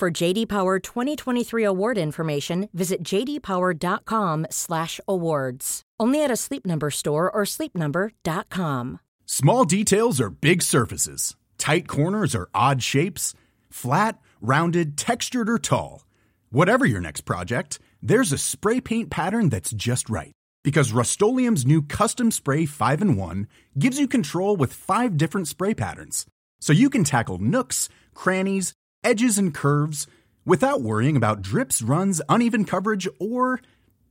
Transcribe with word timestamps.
For 0.00 0.10
JD 0.10 0.48
Power 0.48 0.78
2023 0.78 1.62
award 1.62 1.98
information, 1.98 2.70
visit 2.72 3.02
jdpower.com/awards. 3.02 5.82
Only 6.00 6.24
at 6.24 6.30
a 6.30 6.36
Sleep 6.36 6.64
Number 6.64 6.90
store 6.90 7.30
or 7.30 7.42
sleepnumber.com. 7.44 9.00
Small 9.26 9.66
details 9.66 10.18
are 10.18 10.30
big 10.30 10.62
surfaces. 10.62 11.36
Tight 11.58 11.86
corners 11.86 12.34
are 12.34 12.48
odd 12.54 12.82
shapes. 12.82 13.34
Flat, 13.68 14.18
rounded, 14.40 14.96
textured, 14.96 15.50
or 15.50 15.58
tall. 15.58 16.06
Whatever 16.48 16.86
your 16.86 17.02
next 17.02 17.26
project, 17.26 17.78
there's 18.00 18.32
a 18.32 18.38
spray 18.38 18.80
paint 18.80 19.10
pattern 19.10 19.50
that's 19.50 19.72
just 19.72 20.08
right. 20.08 20.32
Because 20.64 20.92
Rust 20.92 21.20
new 21.20 21.82
Custom 21.82 22.30
Spray 22.30 22.64
5 22.64 23.02
and 23.02 23.18
1 23.18 23.46
gives 23.78 23.98
you 23.98 24.08
control 24.08 24.56
with 24.56 24.72
five 24.72 25.18
different 25.18 25.46
spray 25.46 25.74
patterns. 25.74 26.24
So 26.58 26.72
you 26.72 26.88
can 26.88 27.04
tackle 27.04 27.36
nooks, 27.36 27.90
crannies, 28.14 28.72
edges, 29.04 29.38
and 29.38 29.54
curves 29.54 30.06
without 30.44 30.82
worrying 30.82 31.16
about 31.16 31.42
drips, 31.42 31.82
runs, 31.82 32.20
uneven 32.28 32.64
coverage, 32.64 33.08
or 33.18 33.60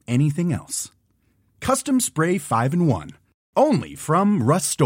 anything 0.08 0.53
else. 0.53 0.91
Custom 1.59 2.00
Spray 2.00 2.38
5 2.38 2.73
and 2.73 2.88
1. 2.88 3.11
Only 3.55 3.95
from 3.95 4.44
Rust 4.44 4.81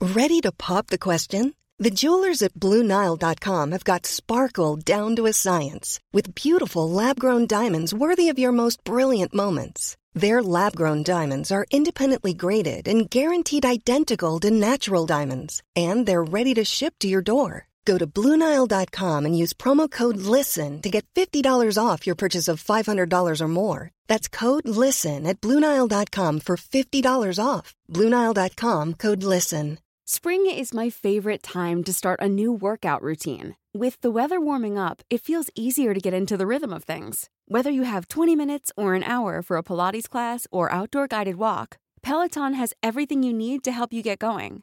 Ready 0.00 0.40
to 0.40 0.52
pop 0.52 0.88
the 0.88 0.98
question? 0.98 1.54
The 1.80 1.90
jewelers 1.90 2.42
at 2.42 2.54
BlueNile.com 2.54 3.70
have 3.70 3.84
got 3.84 4.04
sparkle 4.04 4.74
down 4.74 5.14
to 5.14 5.26
a 5.26 5.32
science 5.32 6.00
with 6.12 6.34
beautiful 6.34 6.90
lab 6.90 7.20
grown 7.20 7.46
diamonds 7.46 7.94
worthy 7.94 8.28
of 8.28 8.38
your 8.38 8.50
most 8.50 8.82
brilliant 8.82 9.32
moments. 9.32 9.96
Their 10.12 10.42
lab 10.42 10.74
grown 10.74 11.04
diamonds 11.04 11.52
are 11.52 11.66
independently 11.70 12.34
graded 12.34 12.88
and 12.88 13.08
guaranteed 13.08 13.64
identical 13.64 14.40
to 14.40 14.50
natural 14.50 15.06
diamonds, 15.06 15.62
and 15.76 16.04
they're 16.04 16.24
ready 16.24 16.52
to 16.54 16.64
ship 16.64 16.94
to 16.98 17.06
your 17.06 17.22
door. 17.22 17.67
Go 17.88 17.96
to 17.96 18.06
Bluenile.com 18.06 19.24
and 19.24 19.38
use 19.42 19.54
promo 19.54 19.90
code 19.90 20.18
LISTEN 20.18 20.82
to 20.82 20.90
get 20.90 21.06
$50 21.14 21.42
off 21.82 22.06
your 22.06 22.14
purchase 22.14 22.46
of 22.46 22.62
$500 22.62 23.40
or 23.40 23.48
more. 23.48 23.90
That's 24.08 24.28
code 24.28 24.68
LISTEN 24.68 25.26
at 25.26 25.40
Bluenile.com 25.40 26.40
for 26.40 26.56
$50 26.56 27.38
off. 27.42 27.74
Bluenile.com 27.90 28.94
code 28.94 29.22
LISTEN. 29.22 29.78
Spring 30.04 30.44
is 30.46 30.74
my 30.74 30.90
favorite 30.90 31.42
time 31.42 31.82
to 31.84 31.92
start 31.92 32.20
a 32.20 32.28
new 32.28 32.52
workout 32.52 33.02
routine. 33.02 33.56
With 33.74 34.00
the 34.02 34.10
weather 34.10 34.38
warming 34.38 34.76
up, 34.76 35.02
it 35.08 35.22
feels 35.22 35.50
easier 35.54 35.94
to 35.94 36.00
get 36.00 36.14
into 36.14 36.36
the 36.36 36.46
rhythm 36.46 36.74
of 36.74 36.84
things. 36.84 37.30
Whether 37.46 37.70
you 37.70 37.84
have 37.84 38.08
20 38.08 38.36
minutes 38.36 38.70
or 38.76 38.94
an 38.94 39.02
hour 39.02 39.40
for 39.40 39.56
a 39.56 39.62
Pilates 39.62 40.10
class 40.10 40.46
or 40.50 40.70
outdoor 40.70 41.08
guided 41.08 41.36
walk, 41.36 41.78
Peloton 42.02 42.52
has 42.52 42.74
everything 42.82 43.22
you 43.22 43.32
need 43.32 43.62
to 43.64 43.72
help 43.72 43.92
you 43.94 44.02
get 44.02 44.18
going. 44.18 44.62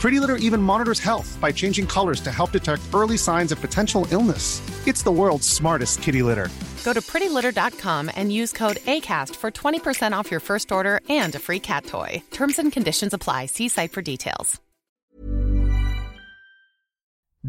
Pretty 0.00 0.20
Litter 0.20 0.36
even 0.36 0.62
monitors 0.62 1.00
health 1.00 1.36
by 1.40 1.50
changing 1.50 1.86
colors 1.86 2.20
to 2.20 2.30
help 2.30 2.52
detect 2.52 2.82
early 2.94 3.16
signs 3.16 3.50
of 3.52 3.60
potential 3.60 4.06
illness. 4.10 4.62
It's 4.86 5.02
the 5.02 5.10
world's 5.10 5.48
smartest 5.48 6.02
kitty 6.02 6.22
litter. 6.22 6.48
Go 6.84 6.92
to 6.92 7.00
prettylitter.com 7.00 8.10
and 8.14 8.32
use 8.32 8.52
code 8.52 8.76
ACAST 8.76 9.34
for 9.36 9.50
20% 9.50 10.12
off 10.12 10.30
your 10.30 10.40
first 10.40 10.70
order 10.72 11.00
and 11.08 11.34
a 11.34 11.38
free 11.38 11.60
cat 11.60 11.84
toy. 11.84 12.22
Terms 12.30 12.58
and 12.58 12.72
conditions 12.72 13.12
apply. 13.12 13.46
See 13.46 13.68
site 13.68 13.92
for 13.92 14.02
details. 14.02 14.60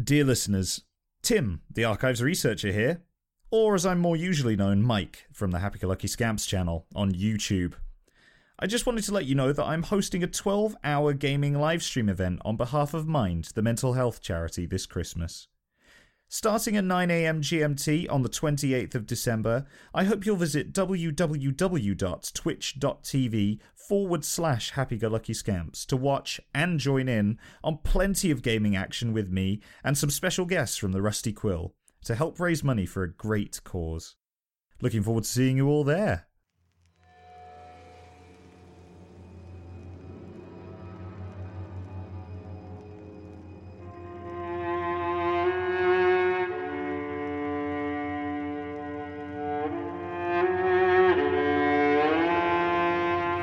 Dear 0.02 0.24
listeners, 0.24 0.82
Tim, 1.22 1.60
the 1.70 1.84
archives 1.84 2.22
researcher 2.22 2.72
here, 2.72 3.02
or 3.50 3.74
as 3.74 3.84
I'm 3.84 3.98
more 3.98 4.16
usually 4.16 4.56
known, 4.56 4.82
Mike 4.82 5.26
from 5.32 5.50
the 5.50 5.58
Happy 5.58 5.78
Go 5.78 5.88
Lucky 5.88 6.08
Scamps 6.08 6.46
channel 6.46 6.86
on 6.94 7.12
YouTube. 7.12 7.74
I 8.62 8.66
just 8.66 8.84
wanted 8.84 9.04
to 9.04 9.14
let 9.14 9.24
you 9.24 9.34
know 9.34 9.54
that 9.54 9.64
I'm 9.64 9.84
hosting 9.84 10.22
a 10.22 10.26
12 10.26 10.76
hour 10.84 11.14
gaming 11.14 11.54
livestream 11.54 12.10
event 12.10 12.42
on 12.44 12.58
behalf 12.58 12.92
of 12.92 13.08
Mind, 13.08 13.44
the 13.54 13.62
mental 13.62 13.94
health 13.94 14.20
charity, 14.20 14.66
this 14.66 14.84
Christmas. 14.84 15.48
Starting 16.28 16.76
at 16.76 16.84
9am 16.84 17.40
GMT 17.40 18.12
on 18.12 18.20
the 18.20 18.28
28th 18.28 18.94
of 18.94 19.06
December, 19.06 19.64
I 19.94 20.04
hope 20.04 20.26
you'll 20.26 20.36
visit 20.36 20.74
www.twitch.tv 20.74 23.58
forward 23.74 24.24
slash 24.26 24.72
happy 24.72 24.98
go 24.98 25.08
lucky 25.08 25.32
scamps 25.32 25.86
to 25.86 25.96
watch 25.96 26.38
and 26.54 26.78
join 26.78 27.08
in 27.08 27.38
on 27.64 27.78
plenty 27.78 28.30
of 28.30 28.42
gaming 28.42 28.76
action 28.76 29.14
with 29.14 29.30
me 29.30 29.62
and 29.82 29.96
some 29.96 30.10
special 30.10 30.44
guests 30.44 30.76
from 30.76 30.92
the 30.92 31.00
Rusty 31.00 31.32
Quill 31.32 31.72
to 32.04 32.14
help 32.14 32.38
raise 32.38 32.62
money 32.62 32.84
for 32.84 33.04
a 33.04 33.10
great 33.10 33.64
cause. 33.64 34.16
Looking 34.82 35.02
forward 35.02 35.24
to 35.24 35.30
seeing 35.30 35.56
you 35.56 35.66
all 35.66 35.82
there. 35.82 36.26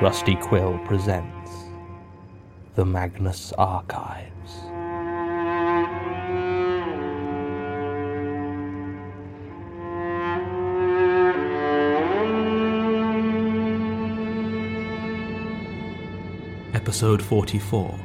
Rusty 0.08 0.36
Quill 0.36 0.78
presents 0.86 1.50
The 2.76 2.84
Magnus 2.86 3.52
Archives. 3.58 4.54
Episode 16.72 17.22
44 17.22 18.00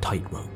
Tightrope. 0.00 0.55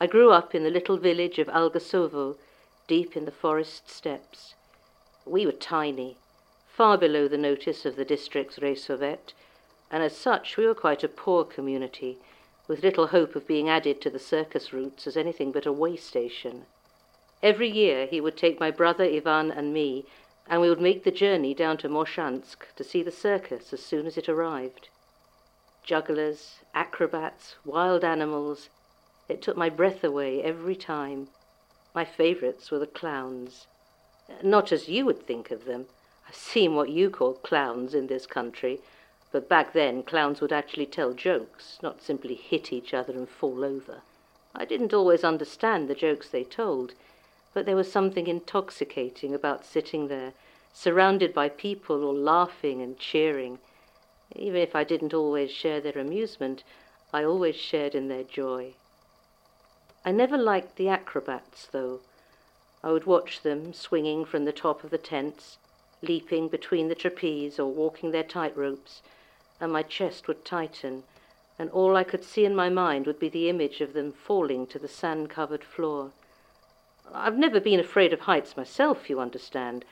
I 0.00 0.06
grew 0.06 0.30
up 0.30 0.54
in 0.54 0.62
the 0.62 0.70
little 0.70 0.96
village 0.96 1.40
of 1.40 1.48
Algasovo, 1.48 2.36
deep 2.92 3.16
in 3.16 3.24
the 3.24 3.30
forest 3.30 3.88
steppes. 3.88 4.54
We 5.24 5.46
were 5.46 5.52
tiny, 5.52 6.18
far 6.68 6.98
below 6.98 7.26
the 7.26 7.38
notice 7.38 7.86
of 7.86 7.96
the 7.96 8.04
district's 8.04 8.58
Raisovet, 8.58 9.32
and 9.90 10.02
as 10.02 10.14
such 10.14 10.58
we 10.58 10.66
were 10.66 10.74
quite 10.74 11.02
a 11.02 11.08
poor 11.08 11.42
community, 11.42 12.18
with 12.68 12.82
little 12.82 13.06
hope 13.06 13.34
of 13.34 13.46
being 13.46 13.66
added 13.66 14.02
to 14.02 14.10
the 14.10 14.18
circus 14.18 14.74
routes 14.74 15.06
as 15.06 15.16
anything 15.16 15.52
but 15.52 15.64
a 15.64 15.72
way 15.72 15.96
station. 15.96 16.66
Every 17.42 17.70
year 17.70 18.04
he 18.04 18.20
would 18.20 18.36
take 18.36 18.60
my 18.60 18.70
brother 18.70 19.04
Ivan 19.04 19.50
and 19.50 19.72
me, 19.72 20.04
and 20.46 20.60
we 20.60 20.68
would 20.68 20.78
make 20.78 21.02
the 21.02 21.10
journey 21.10 21.54
down 21.54 21.78
to 21.78 21.88
Morshansk 21.88 22.74
to 22.76 22.84
see 22.84 23.02
the 23.02 23.10
circus 23.10 23.72
as 23.72 23.82
soon 23.82 24.06
as 24.06 24.18
it 24.18 24.28
arrived. 24.28 24.90
Jugglers, 25.82 26.58
acrobats, 26.74 27.56
wild 27.64 28.04
animals, 28.04 28.68
it 29.30 29.40
took 29.40 29.56
my 29.56 29.70
breath 29.70 30.04
away 30.04 30.42
every 30.42 30.76
time. 30.76 31.28
My 31.94 32.04
favourites 32.04 32.70
were 32.70 32.78
the 32.78 32.86
clowns. 32.86 33.66
Uh, 34.28 34.34
not 34.42 34.72
as 34.72 34.88
you 34.88 35.04
would 35.04 35.26
think 35.26 35.50
of 35.50 35.66
them. 35.66 35.86
I've 36.26 36.34
seen 36.34 36.74
what 36.74 36.88
you 36.88 37.10
call 37.10 37.34
clowns 37.34 37.94
in 37.94 38.06
this 38.06 38.26
country, 38.26 38.80
but 39.30 39.48
back 39.48 39.72
then 39.72 40.02
clowns 40.02 40.40
would 40.40 40.52
actually 40.52 40.86
tell 40.86 41.12
jokes, 41.12 41.78
not 41.82 42.00
simply 42.00 42.34
hit 42.34 42.72
each 42.72 42.94
other 42.94 43.12
and 43.12 43.28
fall 43.28 43.64
over. 43.64 44.02
I 44.54 44.64
didn't 44.64 44.94
always 44.94 45.24
understand 45.24 45.88
the 45.88 45.94
jokes 45.94 46.28
they 46.28 46.44
told, 46.44 46.94
but 47.52 47.66
there 47.66 47.76
was 47.76 47.92
something 47.92 48.26
intoxicating 48.26 49.34
about 49.34 49.66
sitting 49.66 50.08
there, 50.08 50.32
surrounded 50.72 51.34
by 51.34 51.48
people 51.48 52.04
all 52.04 52.14
laughing 52.14 52.80
and 52.80 52.98
cheering. 52.98 53.58
Even 54.34 54.60
if 54.62 54.74
I 54.74 54.84
didn't 54.84 55.12
always 55.12 55.50
share 55.50 55.80
their 55.80 55.98
amusement, 55.98 56.64
I 57.12 57.24
always 57.24 57.56
shared 57.56 57.94
in 57.94 58.08
their 58.08 58.24
joy. 58.24 58.74
I 60.04 60.10
never 60.10 60.36
liked 60.36 60.76
the 60.76 60.88
acrobats, 60.88 61.66
though. 61.66 62.00
I 62.82 62.90
would 62.90 63.06
watch 63.06 63.42
them 63.42 63.72
swinging 63.72 64.24
from 64.24 64.44
the 64.44 64.52
top 64.52 64.82
of 64.82 64.90
the 64.90 64.98
tents, 64.98 65.58
leaping 66.02 66.48
between 66.48 66.88
the 66.88 66.96
trapeze 66.96 67.60
or 67.60 67.70
walking 67.70 68.10
their 68.10 68.24
tight 68.24 68.56
ropes, 68.56 69.02
and 69.60 69.72
my 69.72 69.84
chest 69.84 70.26
would 70.26 70.44
tighten, 70.44 71.04
and 71.56 71.70
all 71.70 71.94
I 71.94 72.02
could 72.02 72.24
see 72.24 72.44
in 72.44 72.56
my 72.56 72.68
mind 72.68 73.06
would 73.06 73.20
be 73.20 73.28
the 73.28 73.48
image 73.48 73.80
of 73.80 73.92
them 73.92 74.10
falling 74.10 74.66
to 74.68 74.78
the 74.80 74.88
sand 74.88 75.30
covered 75.30 75.62
floor. 75.62 76.10
I've 77.14 77.38
never 77.38 77.60
been 77.60 77.78
afraid 77.78 78.12
of 78.12 78.20
heights 78.20 78.56
myself, 78.56 79.08
you 79.08 79.20
understand. 79.20 79.84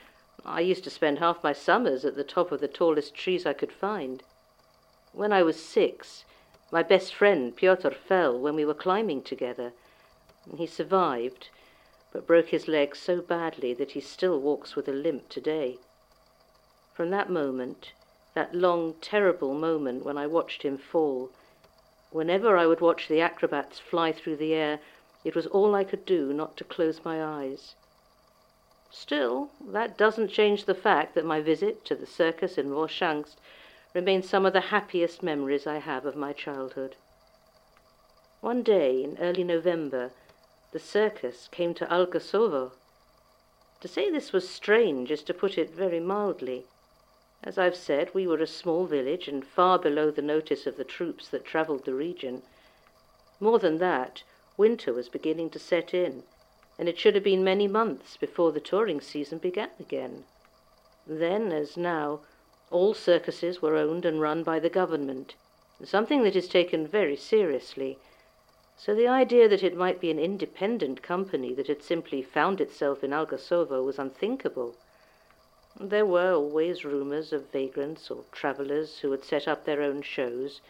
I 0.45 0.59
used 0.59 0.83
to 0.83 0.89
spend 0.89 1.19
half 1.19 1.41
my 1.41 1.53
summers 1.53 2.03
at 2.03 2.15
the 2.15 2.25
top 2.25 2.51
of 2.51 2.59
the 2.59 2.67
tallest 2.67 3.15
trees 3.15 3.45
I 3.45 3.53
could 3.53 3.71
find. 3.71 4.23
When 5.13 5.31
I 5.31 5.43
was 5.43 5.63
six, 5.63 6.25
my 6.69 6.83
best 6.83 7.13
friend 7.13 7.55
Pyotr 7.55 7.91
fell 7.91 8.37
when 8.37 8.55
we 8.55 8.65
were 8.65 8.73
climbing 8.73 9.21
together. 9.21 9.71
He 10.57 10.65
survived, 10.65 11.49
but 12.11 12.25
broke 12.25 12.47
his 12.47 12.67
leg 12.67 12.95
so 12.95 13.21
badly 13.21 13.73
that 13.75 13.91
he 13.91 14.01
still 14.01 14.39
walks 14.39 14.75
with 14.75 14.87
a 14.87 14.91
limp 14.91 15.29
today. 15.29 15.77
From 16.93 17.11
that 17.11 17.29
moment, 17.29 17.93
that 18.33 18.55
long, 18.55 18.95
terrible 19.01 19.53
moment 19.53 20.03
when 20.03 20.17
I 20.17 20.25
watched 20.27 20.63
him 20.63 20.77
fall, 20.77 21.29
whenever 22.11 22.57
I 22.57 22.65
would 22.65 22.81
watch 22.81 23.07
the 23.07 23.21
acrobats 23.21 23.79
fly 23.79 24.11
through 24.11 24.37
the 24.37 24.53
air, 24.53 24.79
it 25.23 25.35
was 25.35 25.47
all 25.47 25.75
I 25.75 25.83
could 25.83 26.05
do 26.05 26.33
not 26.33 26.57
to 26.57 26.63
close 26.63 27.05
my 27.05 27.23
eyes. 27.23 27.75
Still, 28.89 29.51
that 29.61 29.97
doesn't 29.97 30.29
change 30.29 30.65
the 30.65 30.75
fact 30.75 31.13
that 31.15 31.23
my 31.25 31.39
visit 31.39 31.85
to 31.85 31.95
the 31.95 32.07
circus 32.07 32.57
in 32.57 32.69
Morshansk 32.69 33.37
remains 33.93 34.27
some 34.27 34.45
of 34.45 34.53
the 34.53 34.61
happiest 34.61 35.21
memories 35.21 35.67
I 35.67 35.77
have 35.77 36.05
of 36.05 36.15
my 36.15 36.33
childhood. 36.33 36.95
One 38.41 38.63
day 38.63 39.03
in 39.03 39.17
early 39.19 39.43
November, 39.43 40.11
the 40.71 40.79
circus 40.79 41.49
came 41.51 41.73
to 41.73 41.91
Algasovo. 41.91 42.71
To 43.81 43.87
say 43.87 44.09
this 44.09 44.31
was 44.31 44.47
strange 44.47 45.11
is 45.11 45.23
to 45.23 45.33
put 45.33 45.57
it 45.57 45.71
very 45.71 45.99
mildly. 45.99 46.65
As 47.43 47.57
I've 47.57 47.75
said, 47.75 48.13
we 48.13 48.27
were 48.27 48.37
a 48.37 48.47
small 48.47 48.85
village 48.85 49.27
and 49.27 49.45
far 49.45 49.79
below 49.79 50.11
the 50.11 50.21
notice 50.21 50.67
of 50.67 50.77
the 50.77 50.83
troops 50.83 51.27
that 51.29 51.43
travelled 51.43 51.85
the 51.85 51.93
region. 51.93 52.43
More 53.39 53.59
than 53.59 53.79
that, 53.79 54.23
winter 54.57 54.93
was 54.93 55.09
beginning 55.09 55.49
to 55.49 55.59
set 55.59 55.93
in, 55.93 56.23
and 56.77 56.87
it 56.87 56.99
should 56.99 57.15
have 57.15 57.23
been 57.23 57.43
many 57.43 57.67
months 57.67 58.15
before 58.15 58.51
the 58.51 58.59
touring 58.59 59.01
season 59.01 59.39
began 59.39 59.71
again. 59.79 60.25
Then, 61.07 61.51
as 61.51 61.75
now, 61.75 62.21
all 62.69 62.93
circuses 62.93 63.61
were 63.61 63.75
owned 63.75 64.05
and 64.05 64.21
run 64.21 64.43
by 64.43 64.59
the 64.59 64.69
government, 64.69 65.33
something 65.83 66.23
that 66.23 66.35
is 66.35 66.47
taken 66.47 66.87
very 66.87 67.15
seriously. 67.17 67.97
So 68.77 68.95
the 68.95 69.07
idea 69.07 69.47
that 69.47 69.63
it 69.63 69.75
might 69.75 69.99
be 69.99 70.11
an 70.11 70.19
independent 70.19 71.01
company 71.01 71.53
that 71.53 71.67
had 71.67 71.83
simply 71.83 72.21
found 72.21 72.59
itself 72.59 73.03
in 73.03 73.13
Algasovo 73.13 73.83
was 73.83 73.99
unthinkable. 73.99 74.75
There 75.79 76.05
were 76.05 76.33
always 76.33 76.83
rumours 76.83 77.31
of 77.31 77.51
vagrants 77.51 78.09
or 78.11 78.25
travellers 78.31 78.99
who 78.99 79.11
had 79.11 79.23
set 79.23 79.47
up 79.47 79.65
their 79.65 79.81
own 79.81 80.01
shows, 80.01 80.61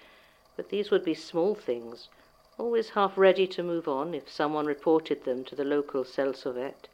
but 0.55 0.69
these 0.69 0.91
would 0.91 1.03
be 1.03 1.13
small 1.13 1.55
things, 1.55 2.09
always 2.57 2.89
half 2.89 3.17
ready 3.17 3.47
to 3.47 3.63
move 3.63 3.87
on 3.87 4.13
if 4.13 4.29
someone 4.29 4.65
reported 4.65 5.23
them 5.23 5.43
to 5.45 5.55
the 5.55 5.63
local 5.63 6.03
Selsovet. 6.03 6.87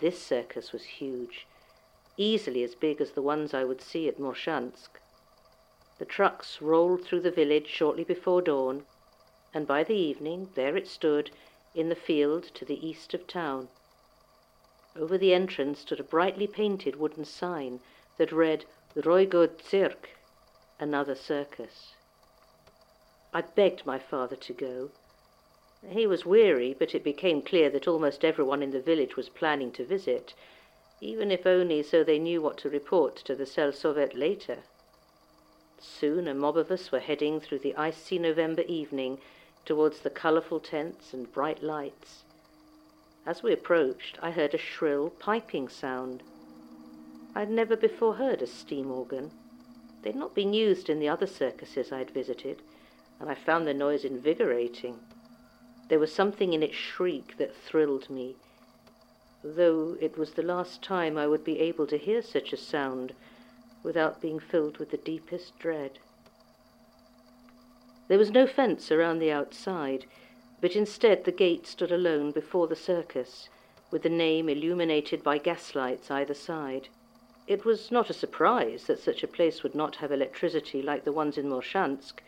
This 0.00 0.20
circus 0.20 0.72
was 0.72 0.84
huge, 0.84 1.46
easily 2.16 2.62
as 2.62 2.74
big 2.74 3.00
as 3.00 3.12
the 3.12 3.22
ones 3.22 3.54
I 3.54 3.64
would 3.64 3.80
see 3.80 4.08
at 4.08 4.18
Morshansk. 4.18 5.00
The 5.98 6.04
trucks 6.04 6.60
rolled 6.60 7.04
through 7.04 7.20
the 7.20 7.30
village 7.30 7.68
shortly 7.68 8.04
before 8.04 8.42
dawn, 8.42 8.84
and 9.52 9.66
by 9.66 9.82
the 9.82 9.94
evening 9.94 10.48
there 10.54 10.76
it 10.76 10.86
stood 10.86 11.30
in 11.74 11.88
the 11.88 11.94
field 11.94 12.44
to 12.54 12.64
the 12.64 12.86
east 12.86 13.14
of 13.14 13.26
town. 13.26 13.68
Over 14.96 15.16
the 15.18 15.34
entrance 15.34 15.80
stood 15.80 16.00
a 16.00 16.04
brightly 16.04 16.46
painted 16.46 16.96
wooden 16.96 17.24
sign 17.24 17.80
that 18.16 18.32
read 18.32 18.64
Roygod 18.96 19.62
Cirque, 19.62 20.10
another 20.78 21.14
circus. 21.14 21.94
I 23.32 23.42
begged 23.42 23.86
my 23.86 23.98
father 23.98 24.36
to 24.36 24.52
go. 24.52 24.90
He 25.88 26.06
was 26.06 26.26
weary, 26.26 26.74
but 26.76 26.94
it 26.94 27.04
became 27.04 27.40
clear 27.40 27.70
that 27.70 27.88
almost 27.88 28.24
everyone 28.24 28.62
in 28.62 28.72
the 28.72 28.80
village 28.80 29.16
was 29.16 29.28
planning 29.28 29.70
to 29.72 29.84
visit, 29.84 30.34
even 31.00 31.30
if 31.30 31.46
only 31.46 31.82
so 31.82 32.04
they 32.04 32.18
knew 32.18 32.42
what 32.42 32.58
to 32.58 32.68
report 32.68 33.16
to 33.16 33.34
the 33.34 33.46
Selsovet 33.46 34.14
later. 34.14 34.58
Soon 35.78 36.28
a 36.28 36.34
mob 36.34 36.58
of 36.58 36.70
us 36.70 36.92
were 36.92 37.00
heading 37.00 37.40
through 37.40 37.60
the 37.60 37.74
icy 37.76 38.18
November 38.18 38.62
evening 38.62 39.18
towards 39.70 40.00
the 40.00 40.10
colourful 40.10 40.58
tents 40.58 41.14
and 41.14 41.32
bright 41.32 41.62
lights. 41.62 42.24
As 43.24 43.44
we 43.44 43.52
approached, 43.52 44.18
I 44.20 44.32
heard 44.32 44.52
a 44.52 44.58
shrill 44.58 45.10
piping 45.10 45.68
sound. 45.68 46.24
I 47.36 47.40
had 47.40 47.52
never 47.52 47.76
before 47.76 48.14
heard 48.14 48.42
a 48.42 48.48
steam 48.48 48.90
organ. 48.90 49.30
They 50.02 50.10
had 50.10 50.18
not 50.18 50.34
been 50.34 50.52
used 50.52 50.90
in 50.90 50.98
the 50.98 51.08
other 51.08 51.28
circuses 51.28 51.92
I 51.92 51.98
had 51.98 52.10
visited, 52.10 52.62
and 53.20 53.30
I 53.30 53.36
found 53.36 53.64
the 53.64 53.72
noise 53.72 54.04
invigorating. 54.04 54.96
There 55.88 56.00
was 56.00 56.12
something 56.12 56.52
in 56.52 56.64
its 56.64 56.74
shriek 56.74 57.36
that 57.38 57.54
thrilled 57.54 58.10
me, 58.10 58.34
though 59.44 59.96
it 60.00 60.18
was 60.18 60.32
the 60.32 60.42
last 60.42 60.82
time 60.82 61.16
I 61.16 61.28
would 61.28 61.44
be 61.44 61.60
able 61.60 61.86
to 61.86 61.96
hear 61.96 62.22
such 62.22 62.52
a 62.52 62.56
sound 62.56 63.12
without 63.84 64.20
being 64.20 64.40
filled 64.40 64.78
with 64.78 64.90
the 64.90 64.96
deepest 64.96 65.56
dread. 65.60 66.00
There 68.10 68.18
was 68.18 68.32
no 68.32 68.44
fence 68.44 68.90
around 68.90 69.20
the 69.20 69.30
outside, 69.30 70.04
but 70.60 70.74
instead 70.74 71.22
the 71.22 71.30
gate 71.30 71.64
stood 71.64 71.92
alone 71.92 72.32
before 72.32 72.66
the 72.66 72.74
circus, 72.74 73.48
with 73.92 74.02
the 74.02 74.08
name 74.08 74.48
illuminated 74.48 75.22
by 75.22 75.38
gaslights 75.38 76.10
either 76.10 76.34
side. 76.34 76.88
It 77.46 77.64
was 77.64 77.92
not 77.92 78.10
a 78.10 78.12
surprise 78.12 78.88
that 78.88 78.98
such 78.98 79.22
a 79.22 79.28
place 79.28 79.62
would 79.62 79.76
not 79.76 79.94
have 79.94 80.10
electricity 80.10 80.82
like 80.82 81.04
the 81.04 81.12
ones 81.12 81.38
in 81.38 81.48
Morshansk, 81.48 82.20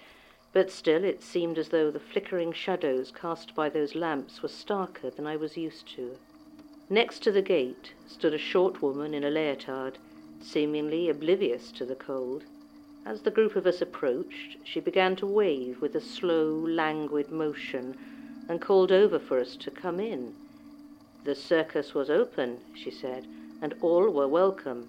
but 0.53 0.71
still 0.71 1.03
it 1.03 1.21
seemed 1.21 1.59
as 1.59 1.71
though 1.71 1.91
the 1.91 1.99
flickering 1.99 2.53
shadows 2.53 3.11
cast 3.11 3.53
by 3.57 3.69
those 3.69 3.97
lamps 3.97 4.41
were 4.41 4.49
starker 4.49 5.13
than 5.17 5.27
I 5.27 5.35
was 5.35 5.57
used 5.57 5.93
to. 5.97 6.17
Next 6.91 7.25
to 7.25 7.33
the 7.33 7.43
gate 7.43 7.93
stood 8.07 8.35
a 8.35 8.39
short 8.39 8.83
woman 8.83 9.15
in 9.15 9.25
a 9.25 9.31
leotard, 9.31 9.99
seemingly 10.41 11.09
oblivious 11.09 11.73
to 11.73 11.85
the 11.85 11.97
cold. 11.97 12.45
As 13.05 13.23
the 13.23 13.31
group 13.33 13.57
of 13.57 13.67
us 13.67 13.83
approached, 13.83 14.59
she 14.65 14.79
began 14.79 15.17
to 15.17 15.27
wave 15.27 15.81
with 15.83 15.97
a 15.97 16.01
slow, 16.01 16.55
languid 16.55 17.33
motion 17.33 17.97
and 18.49 18.61
called 18.61 18.93
over 18.93 19.19
for 19.19 19.41
us 19.41 19.57
to 19.57 19.71
come 19.71 19.99
in. 19.99 20.33
The 21.25 21.35
circus 21.35 21.95
was 21.95 22.11
open, 22.11 22.61
she 22.75 22.91
said, 22.91 23.27
and 23.61 23.75
all 23.81 24.09
were 24.09 24.29
welcome. 24.29 24.89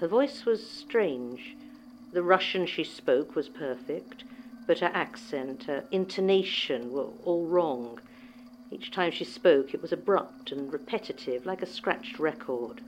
Her 0.00 0.08
voice 0.08 0.44
was 0.44 0.68
strange. 0.68 1.56
The 2.12 2.22
Russian 2.22 2.66
she 2.66 2.84
spoke 2.84 3.34
was 3.36 3.48
perfect, 3.48 4.24
but 4.66 4.80
her 4.80 4.90
accent, 4.92 5.64
her 5.64 5.84
intonation 5.90 6.92
were 6.92 7.08
all 7.24 7.46
wrong. 7.46 8.00
Each 8.70 8.90
time 8.90 9.12
she 9.12 9.24
spoke, 9.24 9.74
it 9.74 9.80
was 9.80 9.92
abrupt 9.92 10.50
and 10.50 10.72
repetitive, 10.72 11.46
like 11.46 11.62
a 11.62 11.66
scratched 11.66 12.18
record. 12.18 12.82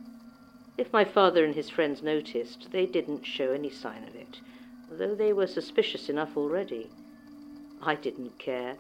If 0.79 0.93
my 0.93 1.05
father 1.05 1.45
and 1.45 1.57
his 1.57 1.69
friends 1.69 2.05
noticed, 2.05 2.71
they 2.71 2.87
didn't 2.87 3.27
show 3.27 3.51
any 3.51 3.69
sign 3.69 4.05
of 4.05 4.15
it, 4.15 4.39
though 4.89 5.17
they 5.17 5.33
were 5.33 5.49
suspicious 5.49 6.09
enough 6.09 6.37
already. 6.37 6.89
I 7.83 7.97
didn't 7.97 8.39
care. 8.39 8.77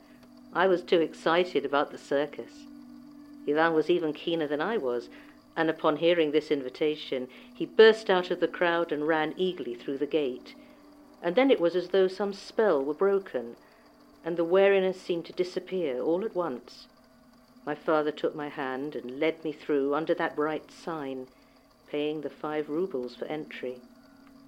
I 0.52 0.69
was 0.69 0.83
too 0.83 1.00
excited 1.00 1.64
about 1.64 1.90
the 1.90 1.99
circus. 1.99 2.67
Ivan 3.49 3.75
was 3.75 3.90
even 3.90 4.12
keener 4.12 4.47
than 4.47 4.61
I 4.61 4.76
was, 4.76 5.09
and 5.57 5.69
upon 5.69 5.97
hearing 5.97 6.31
this 6.31 6.52
invitation, 6.52 7.26
he 7.52 7.67
burst 7.67 8.09
out 8.09 8.31
of 8.31 8.38
the 8.38 8.47
crowd 8.47 8.93
and 8.93 9.09
ran 9.09 9.35
eagerly 9.37 9.75
through 9.75 9.99
the 9.99 10.07
gate. 10.07 10.55
And 11.21 11.35
then 11.35 11.50
it 11.50 11.61
was 11.61 11.75
as 11.75 11.88
though 11.88 12.07
some 12.07 12.33
spell 12.33 12.81
were 12.81 12.95
broken, 12.95 13.57
and 14.25 14.37
the 14.37 14.45
wariness 14.45 15.00
seemed 15.00 15.25
to 15.26 15.33
disappear 15.33 16.00
all 16.00 16.25
at 16.25 16.37
once. 16.37 16.87
My 17.67 17.75
father 17.75 18.12
took 18.12 18.37
my 18.37 18.49
hand 18.49 18.95
and 18.95 19.19
led 19.19 19.43
me 19.43 19.50
through 19.50 19.97
under 19.97 20.14
that 20.14 20.37
bright 20.37 20.71
sign, 20.71 21.26
paying 21.90 22.21
the 22.21 22.30
five 22.30 22.68
roubles 22.68 23.14
for 23.14 23.25
entry. 23.26 23.80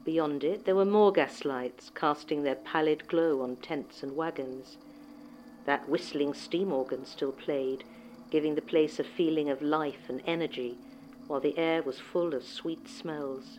Beyond 0.04 0.44
it 0.44 0.64
there 0.64 0.74
were 0.74 0.84
more 0.84 1.12
gaslights, 1.12 1.90
casting 1.94 2.42
their 2.42 2.54
pallid 2.54 3.06
glow 3.08 3.42
on 3.42 3.56
tents 3.56 4.02
and 4.02 4.16
wagons. 4.16 4.78
That 5.66 5.88
whistling 5.88 6.34
steam 6.34 6.72
organ 6.72 7.04
still 7.04 7.32
played, 7.32 7.84
giving 8.30 8.54
the 8.54 8.62
place 8.62 8.98
a 8.98 9.04
feeling 9.04 9.50
of 9.50 9.60
life 9.60 10.08
and 10.08 10.22
energy, 10.26 10.78
while 11.26 11.40
the 11.40 11.58
air 11.58 11.82
was 11.82 12.00
full 12.00 12.34
of 12.34 12.44
sweet 12.44 12.88
smells. 12.88 13.58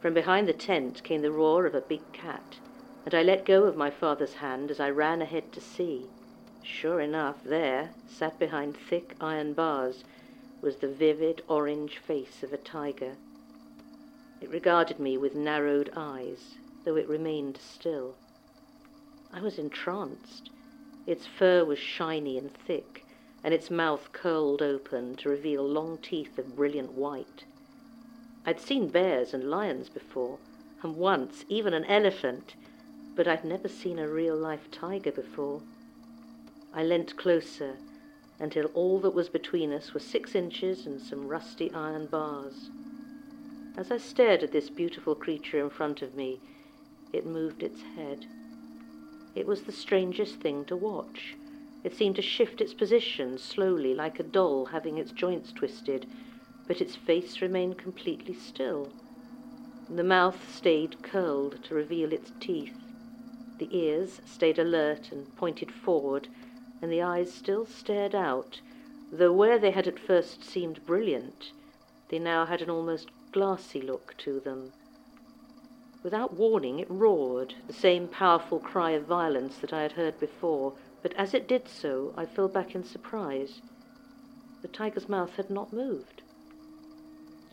From 0.00 0.14
behind 0.14 0.46
the 0.46 0.52
tent 0.52 1.02
came 1.02 1.22
the 1.22 1.32
roar 1.32 1.66
of 1.66 1.74
a 1.74 1.80
big 1.80 2.12
cat, 2.12 2.58
and 3.04 3.14
I 3.14 3.22
let 3.22 3.46
go 3.46 3.64
of 3.64 3.76
my 3.76 3.90
father's 3.90 4.34
hand 4.34 4.70
as 4.70 4.78
I 4.78 4.90
ran 4.90 5.22
ahead 5.22 5.52
to 5.52 5.60
see. 5.60 6.06
Sure 6.62 7.00
enough, 7.00 7.42
there, 7.44 7.90
sat 8.06 8.38
behind 8.38 8.76
thick 8.76 9.14
iron 9.20 9.52
bars, 9.52 10.04
was 10.64 10.76
the 10.76 10.88
vivid 10.88 11.42
orange 11.46 11.98
face 11.98 12.42
of 12.42 12.50
a 12.50 12.56
tiger. 12.56 13.14
It 14.40 14.48
regarded 14.48 14.98
me 14.98 15.18
with 15.18 15.34
narrowed 15.34 15.90
eyes, 15.94 16.54
though 16.86 16.96
it 16.96 17.06
remained 17.06 17.58
still. 17.58 18.14
I 19.30 19.42
was 19.42 19.58
entranced. 19.58 20.48
Its 21.06 21.26
fur 21.26 21.66
was 21.66 21.78
shiny 21.78 22.38
and 22.38 22.50
thick, 22.50 23.04
and 23.42 23.52
its 23.52 23.70
mouth 23.70 24.08
curled 24.12 24.62
open 24.62 25.16
to 25.16 25.28
reveal 25.28 25.62
long 25.62 25.98
teeth 25.98 26.38
of 26.38 26.56
brilliant 26.56 26.92
white. 26.92 27.44
I'd 28.46 28.58
seen 28.58 28.88
bears 28.88 29.34
and 29.34 29.50
lions 29.50 29.90
before, 29.90 30.38
and 30.82 30.96
once 30.96 31.44
even 31.50 31.74
an 31.74 31.84
elephant, 31.84 32.54
but 33.14 33.28
I'd 33.28 33.44
never 33.44 33.68
seen 33.68 33.98
a 33.98 34.08
real 34.08 34.36
life 34.36 34.70
tiger 34.70 35.12
before. 35.12 35.60
I 36.72 36.82
leant 36.82 37.18
closer 37.18 37.76
until 38.44 38.66
all 38.74 38.98
that 38.98 39.14
was 39.14 39.30
between 39.30 39.72
us 39.72 39.94
was 39.94 40.04
six 40.04 40.34
inches 40.34 40.86
and 40.86 41.00
some 41.00 41.26
rusty 41.26 41.72
iron 41.72 42.06
bars. 42.06 42.68
As 43.74 43.90
I 43.90 43.96
stared 43.96 44.42
at 44.42 44.52
this 44.52 44.68
beautiful 44.68 45.14
creature 45.14 45.58
in 45.58 45.70
front 45.70 46.02
of 46.02 46.14
me, 46.14 46.40
it 47.10 47.24
moved 47.24 47.62
its 47.62 47.80
head. 47.96 48.26
It 49.34 49.46
was 49.46 49.62
the 49.62 49.72
strangest 49.72 50.34
thing 50.34 50.66
to 50.66 50.76
watch. 50.76 51.36
It 51.84 51.96
seemed 51.96 52.16
to 52.16 52.22
shift 52.22 52.60
its 52.60 52.74
position 52.74 53.38
slowly, 53.38 53.94
like 53.94 54.20
a 54.20 54.22
doll 54.22 54.66
having 54.66 54.98
its 54.98 55.12
joints 55.12 55.50
twisted, 55.50 56.04
but 56.68 56.82
its 56.82 56.94
face 56.94 57.40
remained 57.40 57.78
completely 57.78 58.34
still. 58.34 58.88
The 59.88 60.04
mouth 60.04 60.54
stayed 60.54 61.02
curled 61.02 61.64
to 61.64 61.74
reveal 61.74 62.12
its 62.12 62.30
teeth. 62.40 62.76
The 63.58 63.74
ears 63.74 64.20
stayed 64.26 64.58
alert 64.58 65.12
and 65.12 65.34
pointed 65.34 65.70
forward, 65.70 66.28
and 66.84 66.92
the 66.92 67.00
eyes 67.00 67.32
still 67.32 67.64
stared 67.64 68.14
out, 68.14 68.60
though 69.10 69.32
where 69.32 69.58
they 69.58 69.70
had 69.70 69.88
at 69.88 69.98
first 69.98 70.44
seemed 70.44 70.84
brilliant, 70.84 71.50
they 72.10 72.18
now 72.18 72.44
had 72.44 72.60
an 72.60 72.68
almost 72.68 73.08
glassy 73.32 73.80
look 73.80 74.14
to 74.18 74.38
them. 74.40 74.70
Without 76.02 76.34
warning, 76.34 76.80
it 76.80 76.90
roared, 76.90 77.54
the 77.66 77.72
same 77.72 78.06
powerful 78.06 78.58
cry 78.58 78.90
of 78.90 79.06
violence 79.06 79.56
that 79.56 79.72
I 79.72 79.80
had 79.80 79.92
heard 79.92 80.20
before, 80.20 80.74
but 81.02 81.14
as 81.14 81.32
it 81.32 81.48
did 81.48 81.68
so, 81.68 82.12
I 82.18 82.26
fell 82.26 82.48
back 82.48 82.74
in 82.74 82.84
surprise. 82.84 83.62
The 84.60 84.68
tiger's 84.68 85.08
mouth 85.08 85.36
had 85.36 85.48
not 85.48 85.72
moved. 85.72 86.20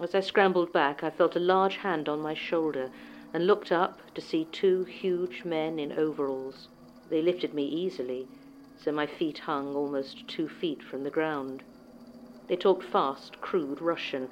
As 0.02 0.14
I 0.14 0.20
scrambled 0.20 0.74
back, 0.74 1.06
I 1.06 1.10
felt 1.10 1.38
a 1.38 1.40
large 1.40 1.78
hand 1.78 2.10
on 2.10 2.20
my 2.20 2.34
shoulder 2.34 2.92
and 3.34 3.48
looked 3.48 3.72
up 3.72 4.02
to 4.14 4.20
see 4.20 4.44
two 4.52 4.84
huge 4.84 5.46
men 5.46 5.80
in 5.80 5.94
overalls. 5.94 6.68
They 7.10 7.22
lifted 7.22 7.54
me 7.54 7.64
easily, 7.66 8.28
so 8.84 8.92
my 8.92 9.06
feet 9.06 9.40
hung 9.40 9.76
almost 9.76 10.28
two 10.28 10.48
feet 10.48 10.82
from 10.82 11.04
the 11.04 11.10
ground. 11.10 11.62
They 12.48 12.56
talked 12.56 12.84
fast, 12.84 13.40
crude 13.40 13.82
Russian, 13.82 14.28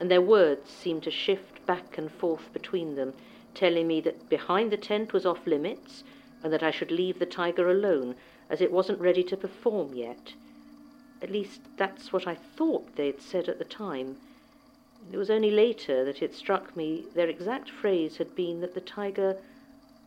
and 0.00 0.10
their 0.10 0.20
words 0.20 0.70
seemed 0.70 1.04
to 1.04 1.10
shift 1.10 1.64
back 1.66 1.96
and 1.96 2.10
forth 2.10 2.52
between 2.52 2.96
them, 2.96 3.14
telling 3.54 3.86
me 3.86 4.00
that 4.00 4.28
behind 4.28 4.72
the 4.72 4.76
tent 4.76 5.12
was 5.12 5.24
off 5.24 5.46
limits 5.46 6.02
and 6.42 6.52
that 6.52 6.62
I 6.62 6.72
should 6.72 6.90
leave 6.90 7.18
the 7.18 7.26
tiger 7.26 7.70
alone, 7.70 8.16
as 8.50 8.60
it 8.60 8.72
wasn't 8.72 9.00
ready 9.00 9.22
to 9.24 9.36
perform 9.36 9.94
yet. 9.94 10.34
At 11.22 11.30
least 11.30 11.60
that's 11.76 12.12
what 12.12 12.26
I 12.26 12.34
thought 12.34 12.96
they'd 12.96 13.22
said 13.22 13.48
at 13.48 13.58
the 13.58 13.64
time. 13.64 14.16
It 15.12 15.16
was 15.16 15.30
only 15.30 15.50
later 15.50 16.04
that 16.04 16.22
it 16.22 16.34
struck 16.34 16.76
me 16.76 17.04
their 17.14 17.28
exact 17.28 17.70
phrase 17.70 18.16
had 18.16 18.34
been 18.34 18.60
that 18.60 18.74
the 18.74 18.80
tiger 18.80 19.36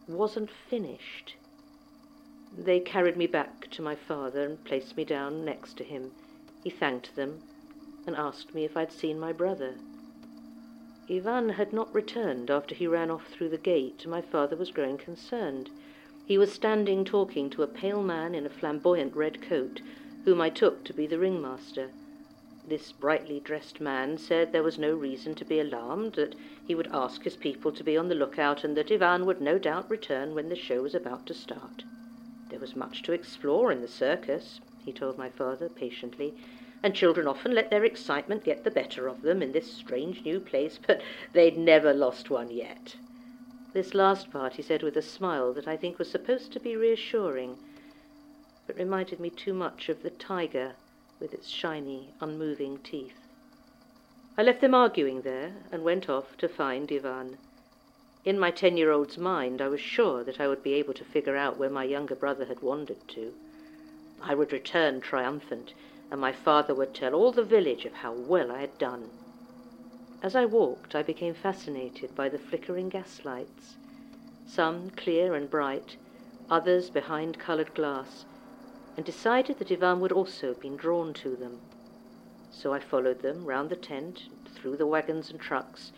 wasn't 0.07 0.49
finished. 0.69 1.35
They 2.57 2.79
carried 2.79 3.17
me 3.17 3.27
back 3.27 3.69
to 3.71 3.81
my 3.81 3.95
father 3.95 4.45
and 4.45 4.63
placed 4.63 4.95
me 4.95 5.03
down 5.03 5.43
next 5.43 5.75
to 5.77 5.83
him. 5.83 6.13
He 6.63 6.69
thanked 6.69 7.13
them 7.17 7.41
and 8.07 8.15
asked 8.15 8.53
me 8.55 8.63
if 8.63 8.77
I'd 8.77 8.93
seen 8.93 9.19
my 9.19 9.33
brother. 9.33 9.75
Ivan 11.09 11.49
had 11.49 11.73
not 11.73 11.93
returned 11.93 12.49
after 12.49 12.73
he 12.73 12.87
ran 12.87 13.11
off 13.11 13.27
through 13.27 13.49
the 13.49 13.57
gate, 13.57 14.03
and 14.05 14.11
my 14.11 14.21
father 14.21 14.55
was 14.55 14.71
growing 14.71 14.97
concerned. 14.97 15.69
He 16.23 16.37
was 16.37 16.53
standing 16.53 17.03
talking 17.03 17.49
to 17.49 17.61
a 17.63 17.67
pale 17.67 18.01
man 18.01 18.33
in 18.33 18.45
a 18.45 18.49
flamboyant 18.49 19.17
red 19.17 19.41
coat, 19.41 19.81
whom 20.23 20.39
I 20.39 20.49
took 20.49 20.85
to 20.85 20.93
be 20.93 21.05
the 21.07 21.19
ringmaster. 21.19 21.91
This 22.65 22.93
brightly 22.93 23.41
dressed 23.41 23.81
man 23.81 24.17
said 24.17 24.53
there 24.53 24.63
was 24.63 24.79
no 24.79 24.95
reason 24.95 25.35
to 25.35 25.43
be 25.43 25.59
alarmed, 25.59 26.13
that 26.13 26.35
he 26.65 26.73
would 26.73 26.87
ask 26.93 27.23
his 27.25 27.35
people 27.35 27.73
to 27.73 27.83
be 27.83 27.97
on 27.97 28.07
the 28.07 28.15
lookout, 28.15 28.63
and 28.63 28.77
that 28.77 28.93
Ivan 28.93 29.25
would 29.25 29.41
no 29.41 29.59
doubt 29.59 29.89
return 29.89 30.33
when 30.33 30.47
the 30.47 30.55
show 30.55 30.81
was 30.81 30.95
about 30.95 31.25
to 31.25 31.33
start. 31.33 31.83
There 32.49 32.59
was 32.59 32.75
much 32.75 33.01
to 33.01 33.11
explore 33.11 33.71
in 33.71 33.81
the 33.81 33.87
circus, 33.87 34.59
he 34.83 34.93
told 34.93 35.17
my 35.17 35.29
father 35.29 35.67
patiently, 35.67 36.35
and 36.83 36.93
children 36.93 37.25
often 37.27 37.55
let 37.55 37.71
their 37.71 37.83
excitement 37.83 38.43
get 38.43 38.63
the 38.63 38.69
better 38.69 39.07
of 39.07 39.23
them 39.23 39.41
in 39.41 39.51
this 39.51 39.73
strange 39.73 40.23
new 40.23 40.39
place, 40.39 40.77
but 40.85 41.01
they'd 41.33 41.57
never 41.57 41.91
lost 41.91 42.29
one 42.29 42.51
yet. 42.51 42.97
This 43.73 43.95
last 43.95 44.29
part 44.29 44.57
he 44.57 44.61
said 44.61 44.83
with 44.83 44.95
a 44.95 45.01
smile 45.01 45.53
that 45.53 45.67
I 45.67 45.75
think 45.75 45.97
was 45.97 46.11
supposed 46.11 46.51
to 46.51 46.59
be 46.59 46.75
reassuring, 46.75 47.57
but 48.67 48.75
reminded 48.77 49.19
me 49.19 49.31
too 49.31 49.55
much 49.55 49.89
of 49.89 50.03
the 50.03 50.11
tiger 50.11 50.75
with 51.19 51.33
its 51.33 51.49
shiny, 51.49 52.13
unmoving 52.21 52.77
teeth. 52.83 53.25
I 54.37 54.43
left 54.43 54.61
them 54.61 54.75
arguing 54.75 55.23
there 55.23 55.63
and 55.71 55.83
went 55.83 56.09
off 56.09 56.37
to 56.37 56.47
find 56.47 56.91
Ivan. 56.91 57.39
In 58.25 58.39
my 58.39 58.49
ten 58.49 58.75
year 58.75 58.89
old's 58.89 59.19
mind, 59.19 59.61
I 59.61 59.67
was 59.67 59.79
sure 59.79 60.23
that 60.23 60.39
I 60.39 60.47
would 60.47 60.63
be 60.63 60.73
able 60.73 60.95
to 60.95 61.05
figure 61.05 61.35
out 61.35 61.57
where 61.59 61.69
my 61.69 61.83
younger 61.83 62.15
brother 62.15 62.45
had 62.45 62.59
wandered 62.59 63.07
to. 63.09 63.35
I 64.19 64.33
would 64.33 64.51
return 64.51 64.99
triumphant, 64.99 65.75
and 66.09 66.19
my 66.19 66.31
father 66.31 66.73
would 66.73 66.95
tell 66.95 67.13
all 67.13 67.31
the 67.31 67.43
village 67.43 67.85
of 67.85 67.93
how 67.93 68.13
well 68.13 68.51
I 68.51 68.61
had 68.61 68.79
done. 68.79 69.11
As 70.23 70.35
I 70.35 70.43
walked, 70.45 70.95
I 70.95 71.03
became 71.03 71.35
fascinated 71.35 72.15
by 72.15 72.27
the 72.29 72.39
flickering 72.39 72.89
gaslights, 72.89 73.77
some 74.43 74.89
clear 74.89 75.35
and 75.35 75.47
bright, 75.47 75.95
others 76.49 76.89
behind 76.89 77.37
coloured 77.37 77.75
glass, 77.75 78.25
and 78.97 79.05
decided 79.05 79.59
that 79.59 79.71
Ivan 79.71 79.99
would 79.99 80.11
also 80.11 80.47
have 80.47 80.59
been 80.59 80.77
drawn 80.77 81.13
to 81.13 81.35
them. 81.35 81.61
So 82.49 82.73
I 82.73 82.79
followed 82.79 83.19
them 83.19 83.45
round 83.45 83.69
the 83.69 83.75
tent, 83.75 84.29
through 84.49 84.77
the 84.77 84.87
wagons 84.87 85.29
and 85.29 85.39
trucks, 85.39 85.91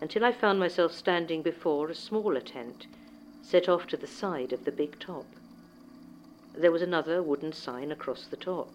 until 0.00 0.24
I 0.24 0.32
found 0.32 0.58
myself 0.58 0.92
standing 0.92 1.42
before 1.42 1.88
a 1.88 1.94
smaller 1.94 2.40
tent, 2.40 2.86
set 3.42 3.68
off 3.68 3.86
to 3.88 3.96
the 3.96 4.06
side 4.06 4.52
of 4.52 4.64
the 4.64 4.72
big 4.72 4.98
top. 4.98 5.26
There 6.54 6.72
was 6.72 6.82
another 6.82 7.22
wooden 7.22 7.52
sign 7.52 7.92
across 7.92 8.26
the 8.26 8.36
top. 8.36 8.70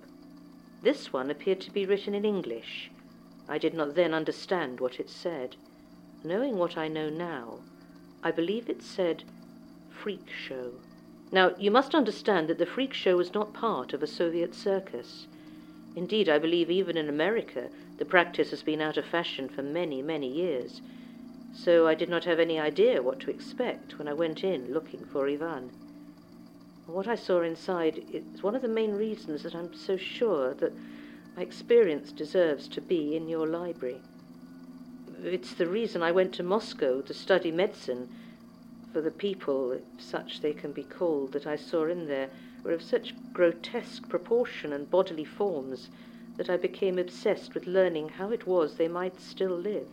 This 0.81 1.13
one 1.13 1.29
appeared 1.29 1.61
to 1.61 1.71
be 1.71 1.85
written 1.85 2.15
in 2.15 2.25
English. 2.25 2.91
I 3.47 3.57
did 3.57 3.73
not 3.73 3.95
then 3.95 4.13
understand 4.13 4.79
what 4.79 4.99
it 4.99 5.09
said. 5.09 5.55
Knowing 6.23 6.57
what 6.57 6.77
I 6.77 6.87
know 6.87 7.09
now, 7.09 7.59
I 8.23 8.31
believe 8.31 8.69
it 8.69 8.81
said 8.81 9.23
freak 9.89 10.29
show. 10.29 10.71
Now, 11.31 11.55
you 11.57 11.71
must 11.71 11.95
understand 11.95 12.47
that 12.47 12.57
the 12.57 12.65
freak 12.65 12.93
show 12.93 13.17
was 13.17 13.33
not 13.33 13.53
part 13.53 13.93
of 13.93 14.03
a 14.03 14.07
Soviet 14.07 14.53
circus. 14.53 15.27
Indeed, 15.95 16.29
I 16.29 16.39
believe 16.39 16.69
even 16.69 16.97
in 16.97 17.09
America 17.09 17.69
the 17.97 18.05
practice 18.05 18.49
has 18.51 18.63
been 18.63 18.81
out 18.81 18.97
of 18.97 19.05
fashion 19.05 19.47
for 19.49 19.61
many, 19.61 20.01
many 20.01 20.27
years. 20.27 20.81
So 21.53 21.85
I 21.87 21.95
did 21.95 22.09
not 22.09 22.25
have 22.25 22.39
any 22.39 22.59
idea 22.59 23.01
what 23.01 23.19
to 23.21 23.29
expect 23.29 23.99
when 23.99 24.07
I 24.07 24.13
went 24.13 24.43
in 24.43 24.73
looking 24.73 25.05
for 25.05 25.27
Ivan. 25.27 25.71
What 26.85 27.07
I 27.07 27.15
saw 27.15 27.41
inside 27.41 28.03
is 28.11 28.41
one 28.41 28.55
of 28.55 28.61
the 28.61 28.67
main 28.67 28.93
reasons 28.93 29.43
that 29.43 29.55
I'm 29.55 29.73
so 29.73 29.97
sure 29.97 30.53
that 30.55 30.73
my 31.35 31.43
experience 31.43 32.11
deserves 32.11 32.67
to 32.69 32.81
be 32.81 33.15
in 33.15 33.29
your 33.29 33.47
library. 33.47 34.01
It's 35.23 35.53
the 35.53 35.67
reason 35.67 36.01
I 36.01 36.11
went 36.11 36.33
to 36.33 36.43
Moscow 36.43 37.01
to 37.01 37.13
study 37.13 37.51
medicine, 37.51 38.09
for 38.91 39.01
the 39.01 39.11
people, 39.11 39.71
if 39.71 39.81
such 39.97 40.41
they 40.41 40.53
can 40.53 40.71
be 40.71 40.83
called, 40.83 41.31
that 41.33 41.47
I 41.47 41.55
saw 41.55 41.85
in 41.85 42.07
there 42.07 42.29
were 42.63 42.71
of 42.71 42.81
such 42.81 43.13
grotesque 43.33 44.09
proportion 44.09 44.73
and 44.73 44.89
bodily 44.89 45.25
forms 45.25 45.89
that 46.37 46.49
I 46.49 46.57
became 46.57 46.97
obsessed 46.97 47.53
with 47.53 47.67
learning 47.67 48.09
how 48.09 48.31
it 48.31 48.47
was 48.47 48.75
they 48.75 48.87
might 48.87 49.21
still 49.21 49.55
live. 49.55 49.87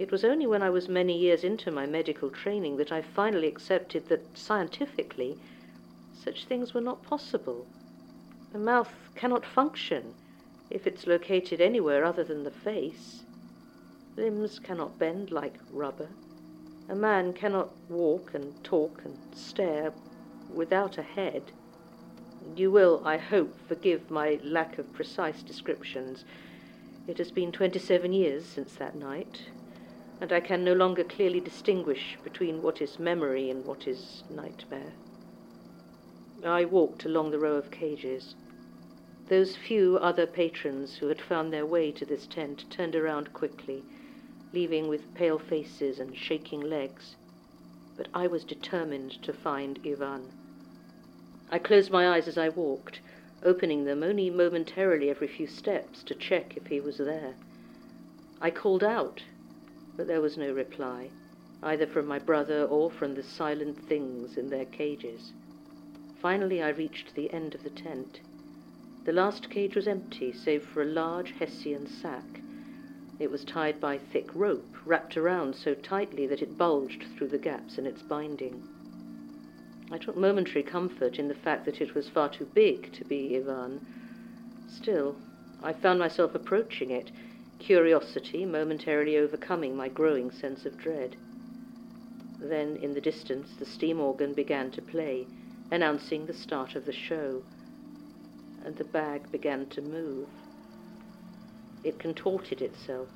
It 0.00 0.10
was 0.10 0.24
only 0.24 0.46
when 0.46 0.62
I 0.62 0.70
was 0.70 0.88
many 0.88 1.14
years 1.14 1.44
into 1.44 1.70
my 1.70 1.84
medical 1.84 2.30
training 2.30 2.78
that 2.78 2.90
I 2.90 3.02
finally 3.02 3.46
accepted 3.46 4.08
that 4.08 4.34
scientifically 4.34 5.36
such 6.24 6.46
things 6.46 6.72
were 6.72 6.80
not 6.80 7.02
possible. 7.02 7.66
The 8.50 8.58
mouth 8.58 8.94
cannot 9.14 9.44
function 9.44 10.14
if 10.70 10.86
it's 10.86 11.06
located 11.06 11.60
anywhere 11.60 12.02
other 12.02 12.24
than 12.24 12.44
the 12.44 12.50
face. 12.50 13.24
Limbs 14.16 14.58
cannot 14.58 14.98
bend 14.98 15.30
like 15.32 15.60
rubber. 15.70 16.08
A 16.88 16.94
man 16.94 17.34
cannot 17.34 17.68
walk 17.90 18.30
and 18.32 18.54
talk 18.64 19.02
and 19.04 19.18
stare 19.34 19.92
without 20.48 20.96
a 20.96 21.02
head. 21.02 21.52
You 22.56 22.70
will, 22.70 23.02
I 23.04 23.18
hope, 23.18 23.54
forgive 23.68 24.10
my 24.10 24.40
lack 24.42 24.78
of 24.78 24.94
precise 24.94 25.42
descriptions. 25.42 26.24
It 27.06 27.18
has 27.18 27.30
been 27.30 27.52
twenty 27.52 27.78
seven 27.78 28.14
years 28.14 28.46
since 28.46 28.72
that 28.76 28.96
night, 28.96 29.50
and 30.20 30.32
I 30.32 30.40
can 30.40 30.62
no 30.62 30.74
longer 30.74 31.02
clearly 31.02 31.40
distinguish 31.40 32.18
between 32.22 32.60
what 32.60 32.82
is 32.82 32.98
memory 32.98 33.48
and 33.48 33.64
what 33.64 33.88
is 33.88 34.22
nightmare. 34.28 34.92
I 36.44 36.66
walked 36.66 37.06
along 37.06 37.30
the 37.30 37.38
row 37.38 37.54
of 37.54 37.70
cages. 37.70 38.34
Those 39.28 39.56
few 39.56 39.96
other 39.96 40.26
patrons 40.26 40.96
who 40.98 41.08
had 41.08 41.22
found 41.22 41.52
their 41.52 41.64
way 41.64 41.90
to 41.92 42.04
this 42.04 42.26
tent 42.26 42.66
turned 42.68 42.94
around 42.94 43.32
quickly, 43.32 43.84
leaving 44.52 44.88
with 44.88 45.14
pale 45.14 45.38
faces 45.38 45.98
and 45.98 46.14
shaking 46.16 46.60
legs. 46.60 47.16
But 47.96 48.08
I 48.12 48.26
was 48.26 48.44
determined 48.44 49.12
to 49.22 49.32
find 49.32 49.78
Ivan. 49.86 50.32
I 51.48 51.58
closed 51.58 51.90
my 51.90 52.08
eyes 52.08 52.28
as 52.28 52.36
I 52.36 52.50
walked, 52.50 53.00
opening 53.42 53.84
them 53.84 54.02
only 54.02 54.28
momentarily 54.28 55.08
every 55.08 55.28
few 55.28 55.46
steps 55.46 56.02
to 56.04 56.14
check 56.14 56.56
if 56.58 56.66
he 56.66 56.78
was 56.80 56.98
there. 56.98 57.36
I 58.40 58.50
called 58.50 58.84
out, 58.84 59.22
but 60.00 60.06
there 60.06 60.22
was 60.22 60.38
no 60.38 60.50
reply, 60.50 61.10
either 61.62 61.86
from 61.86 62.06
my 62.06 62.18
brother 62.18 62.64
or 62.64 62.90
from 62.90 63.14
the 63.14 63.22
silent 63.22 63.78
things 63.82 64.38
in 64.38 64.48
their 64.48 64.64
cages. 64.64 65.34
Finally, 66.22 66.62
I 66.62 66.70
reached 66.70 67.14
the 67.14 67.30
end 67.34 67.54
of 67.54 67.62
the 67.62 67.68
tent. 67.68 68.18
The 69.04 69.12
last 69.12 69.50
cage 69.50 69.76
was 69.76 69.86
empty, 69.86 70.32
save 70.32 70.64
for 70.64 70.80
a 70.80 70.86
large 70.86 71.32
Hessian 71.32 71.86
sack. 71.86 72.40
It 73.18 73.30
was 73.30 73.44
tied 73.44 73.78
by 73.78 73.98
thick 73.98 74.34
rope, 74.34 74.74
wrapped 74.86 75.18
around 75.18 75.54
so 75.54 75.74
tightly 75.74 76.26
that 76.28 76.40
it 76.40 76.56
bulged 76.56 77.04
through 77.04 77.28
the 77.28 77.36
gaps 77.36 77.76
in 77.76 77.84
its 77.84 78.00
binding. 78.00 78.62
I 79.90 79.98
took 79.98 80.16
momentary 80.16 80.62
comfort 80.62 81.18
in 81.18 81.28
the 81.28 81.34
fact 81.34 81.66
that 81.66 81.82
it 81.82 81.94
was 81.94 82.08
far 82.08 82.30
too 82.30 82.46
big 82.46 82.90
to 82.94 83.04
be 83.04 83.36
Ivan. 83.36 83.82
Still, 84.66 85.16
I 85.62 85.74
found 85.74 85.98
myself 85.98 86.34
approaching 86.34 86.90
it, 86.90 87.12
curiosity 87.60 88.44
momentarily 88.44 89.16
overcoming 89.16 89.76
my 89.76 89.88
growing 89.88 90.30
sense 90.30 90.66
of 90.66 90.76
dread. 90.78 91.14
Then, 92.40 92.76
in 92.76 92.94
the 92.94 93.00
distance, 93.00 93.54
the 93.54 93.66
steam 93.66 94.00
organ 94.00 94.32
began 94.34 94.70
to 94.72 94.82
play, 94.82 95.28
announcing 95.70 96.26
the 96.26 96.32
start 96.32 96.74
of 96.74 96.86
the 96.86 96.92
show, 96.92 97.42
and 98.64 98.74
the 98.76 98.84
bag 98.84 99.30
began 99.30 99.66
to 99.66 99.82
move. 99.82 100.28
It 101.84 101.98
contorted 101.98 102.62
itself, 102.62 103.08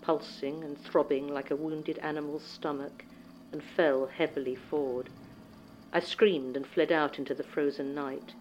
pulsing 0.00 0.64
and 0.64 0.78
throbbing 0.78 1.28
like 1.28 1.50
a 1.50 1.56
wounded 1.56 1.98
animal's 1.98 2.44
stomach, 2.44 3.04
and 3.52 3.62
fell 3.62 4.06
heavily 4.06 4.54
forward. 4.54 5.10
I 5.92 6.00
screamed 6.00 6.56
and 6.56 6.66
fled 6.66 6.90
out 6.90 7.18
into 7.18 7.34
the 7.34 7.44
frozen 7.44 7.94
night. 7.94 8.34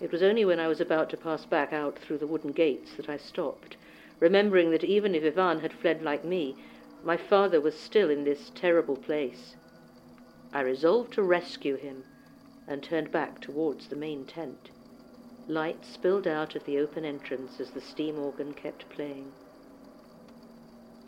It 0.00 0.10
was 0.12 0.22
only 0.22 0.46
when 0.46 0.58
I 0.58 0.68
was 0.68 0.80
about 0.80 1.10
to 1.10 1.16
pass 1.18 1.44
back 1.44 1.74
out 1.74 1.98
through 1.98 2.18
the 2.18 2.26
wooden 2.26 2.52
gates 2.52 2.96
that 2.96 3.08
I 3.08 3.18
stopped, 3.18 3.76
remembering 4.20 4.70
that 4.70 4.84
even 4.84 5.14
if 5.14 5.24
Ivan 5.24 5.60
had 5.60 5.72
fled 5.72 6.02
like 6.02 6.24
me, 6.24 6.54
my 7.02 7.16
father 7.16 7.60
was 7.60 7.74
still 7.78 8.10
in 8.10 8.24
this 8.24 8.50
terrible 8.54 8.96
place. 8.96 9.56
I 10.52 10.60
resolved 10.60 11.14
to 11.14 11.22
rescue 11.22 11.76
him 11.76 12.04
and 12.66 12.82
turned 12.82 13.10
back 13.10 13.40
towards 13.40 13.88
the 13.88 13.96
main 13.96 14.26
tent. 14.26 14.70
Light 15.48 15.84
spilled 15.84 16.26
out 16.26 16.54
at 16.54 16.64
the 16.64 16.78
open 16.78 17.04
entrance 17.04 17.58
as 17.58 17.70
the 17.70 17.80
steam 17.80 18.18
organ 18.18 18.52
kept 18.52 18.88
playing. 18.90 19.32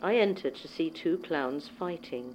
I 0.00 0.16
entered 0.16 0.56
to 0.56 0.68
see 0.68 0.90
two 0.90 1.18
clowns 1.18 1.68
fighting. 1.68 2.34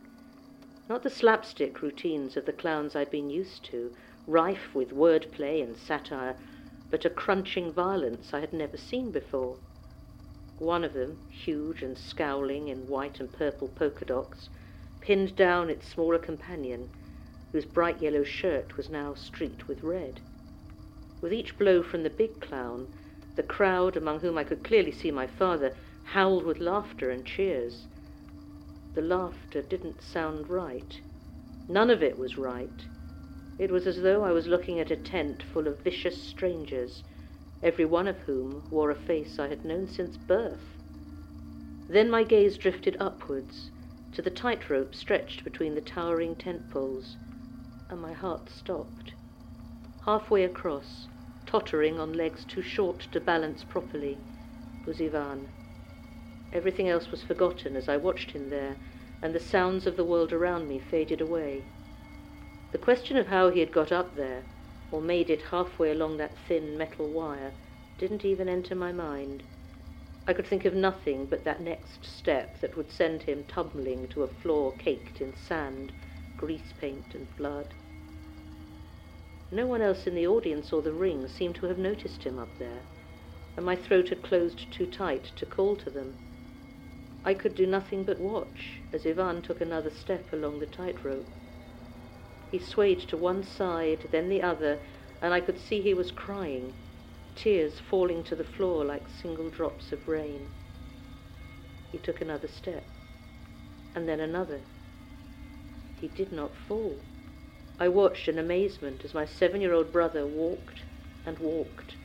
Not 0.88 1.04
the 1.04 1.10
slapstick 1.10 1.82
routines 1.82 2.38
of 2.38 2.46
the 2.46 2.54
clowns 2.54 2.96
I'd 2.96 3.12
been 3.12 3.30
used 3.30 3.66
to, 3.66 3.92
rife 4.26 4.74
with 4.74 4.92
wordplay 4.92 5.62
and 5.62 5.76
satire, 5.76 6.38
but 6.90 7.04
a 7.04 7.10
crunching 7.10 7.74
violence 7.74 8.34
I 8.34 8.40
had 8.40 8.54
never 8.54 8.78
seen 8.78 9.12
before. 9.12 9.58
One 10.60 10.84
of 10.84 10.94
them, 10.94 11.20
huge 11.30 11.84
and 11.84 11.96
scowling 11.96 12.68
in 12.68 12.88
white 12.88 13.20
and 13.20 13.32
purple 13.32 13.68
polka 13.68 14.06
dots, 14.06 14.50
pinned 15.00 15.36
down 15.36 15.70
its 15.70 15.88
smaller 15.88 16.18
companion, 16.18 16.90
whose 17.52 17.68
bright 17.68 18.02
yellow 18.02 18.24
shirt 18.24 18.76
was 18.76 18.90
now 18.90 19.14
streaked 19.14 19.68
with 19.68 19.84
red. 19.84 20.20
With 21.22 21.32
each 21.32 21.60
blow 21.60 21.84
from 21.84 22.02
the 22.02 22.10
big 22.10 22.40
clown, 22.42 22.90
the 23.36 23.44
crowd, 23.44 23.96
among 23.96 24.22
whom 24.22 24.36
I 24.36 24.44
could 24.44 24.64
clearly 24.64 24.92
see 24.92 25.12
my 25.12 25.28
father, 25.28 25.76
howled 26.02 26.44
with 26.44 26.60
laughter 26.60 27.12
and 27.12 27.24
cheers. 27.24 27.88
The 28.96 29.04
laughter 29.04 29.62
didn't 29.62 30.02
sound 30.02 30.50
right. 30.50 31.00
None 31.68 31.92
of 31.92 32.02
it 32.02 32.18
was 32.18 32.36
right. 32.36 32.88
It 33.60 33.70
was 33.70 33.86
as 33.86 34.02
though 34.02 34.24
I 34.24 34.32
was 34.32 34.48
looking 34.48 34.80
at 34.80 34.90
a 34.90 34.96
tent 34.96 35.44
full 35.44 35.68
of 35.68 35.84
vicious 35.84 36.24
strangers, 36.24 37.04
every 37.64 37.86
one 37.86 38.08
of 38.08 38.20
whom 38.20 38.64
wore 38.70 38.92
a 38.92 38.96
face 38.96 39.40
I 39.40 39.48
had 39.48 39.66
known 39.66 39.88
since 39.88 40.16
birth. 40.16 40.78
Then 41.90 42.08
my 42.08 42.24
gaze 42.24 42.56
drifted 42.56 42.96
upwards 43.00 43.72
to 44.12 44.22
the 44.22 44.30
tightrope 44.30 44.94
stretched 44.94 45.44
between 45.44 45.74
the 45.74 45.82
towering 45.82 46.36
tent 46.36 46.70
poles, 46.70 47.18
and 47.90 48.00
my 48.00 48.14
heart 48.14 48.48
stopped. 48.50 49.16
Halfway 50.06 50.44
across, 50.44 51.08
tottering 51.48 52.00
on 52.00 52.14
legs 52.14 52.46
too 52.46 52.62
short 52.62 53.00
to 53.12 53.20
balance 53.20 53.64
properly, 53.64 54.22
was 54.86 55.02
Ivan. 55.02 55.50
Everything 56.52 56.88
else 56.88 57.10
was 57.10 57.24
forgotten 57.24 57.76
as 57.76 57.90
I 57.90 57.98
watched 57.98 58.32
him 58.32 58.50
there, 58.50 58.78
and 59.20 59.34
the 59.34 59.40
sounds 59.40 59.88
of 59.88 59.96
the 59.98 60.06
world 60.06 60.32
around 60.32 60.68
me 60.68 60.78
faded 60.78 61.22
away. 61.22 61.66
The 62.72 62.78
question 62.78 63.18
of 63.18 63.28
how 63.28 63.50
he 63.50 63.62
had 63.62 63.72
got 63.72 63.92
up 63.92 64.16
there, 64.16 64.46
or 64.92 65.02
made 65.02 65.30
it 65.30 65.42
halfway 65.44 65.92
along 65.92 66.18
that 66.18 66.38
thin 66.38 66.78
metal 66.78 67.10
wire, 67.10 67.54
didn't 67.98 68.24
even 68.24 68.48
enter 68.48 68.76
my 68.76 68.92
mind. 68.92 69.44
I 70.28 70.34
could 70.34 70.46
think 70.46 70.66
of 70.66 70.74
nothing 70.74 71.26
but 71.26 71.44
that 71.46 71.62
next 71.62 72.06
step 72.06 72.60
that 72.60 72.76
would 72.76 72.92
send 72.92 73.24
him 73.24 73.46
tumbling 73.46 74.08
to 74.10 74.24
a 74.24 74.28
floor 74.28 74.76
caked 74.76 75.22
in 75.22 75.34
sand, 75.34 75.94
grease 76.36 76.74
paint, 76.80 77.16
and 77.16 77.34
blood. 77.36 77.74
No 79.52 79.66
one 79.66 79.82
else 79.82 80.06
in 80.06 80.16
the 80.16 80.28
audience 80.28 80.74
or 80.74 80.82
the 80.82 80.92
ring 80.92 81.28
seemed 81.28 81.56
to 81.56 81.66
have 81.68 81.78
noticed 81.78 82.24
him 82.24 82.38
up 82.38 82.58
there, 82.58 82.84
and 83.56 83.66
my 83.66 83.76
throat 83.76 84.10
had 84.10 84.22
closed 84.22 84.70
too 84.70 84.86
tight 84.86 85.32
to 85.38 85.46
call 85.46 85.78
to 85.78 85.90
them. 85.90 86.16
I 87.24 87.34
could 87.34 87.56
do 87.56 87.66
nothing 87.66 88.04
but 88.04 88.20
watch 88.20 88.82
as 88.92 89.06
Ivan 89.06 89.42
took 89.42 89.62
another 89.62 89.90
step 89.90 90.34
along 90.34 90.60
the 90.60 90.66
tightrope. 90.66 91.37
He 92.50 92.60
swayed 92.60 93.02
to 93.10 93.18
one 93.18 93.44
side, 93.44 94.08
then 94.12 94.30
the 94.30 94.42
other, 94.42 94.80
and 95.22 95.34
I 95.34 95.42
could 95.42 95.60
see 95.60 95.82
he 95.82 95.94
was 95.94 96.12
crying, 96.12 96.76
tears 97.36 97.78
falling 97.78 98.24
to 98.24 98.38
the 98.38 98.44
floor 98.46 98.86
like 98.86 99.10
single 99.10 99.50
drops 99.50 99.92
of 99.92 100.08
rain. 100.08 100.48
He 101.92 101.98
took 101.98 102.22
another 102.22 102.48
step, 102.48 102.86
and 103.94 104.08
then 104.08 104.22
another. 104.22 104.62
He 106.00 106.08
did 106.08 106.32
not 106.32 106.56
fall. 106.56 107.02
I 107.80 107.90
watched 107.90 108.30
in 108.30 108.40
amazement 108.40 109.04
as 109.04 109.14
my 109.14 109.26
seven 109.26 109.60
year 109.60 109.74
old 109.74 109.92
brother 109.92 110.26
walked 110.26 110.86
and 111.26 111.40
walked. 111.40 111.98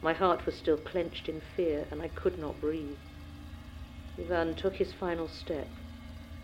My 0.00 0.14
heart 0.14 0.46
was 0.46 0.56
still 0.56 0.78
clenched 0.78 1.28
in 1.28 1.42
fear, 1.42 1.86
and 1.90 2.00
I 2.00 2.08
could 2.08 2.38
not 2.38 2.58
breathe. 2.58 2.96
Ivan 4.18 4.54
took 4.54 4.76
his 4.76 4.94
final 4.94 5.28
step, 5.28 5.68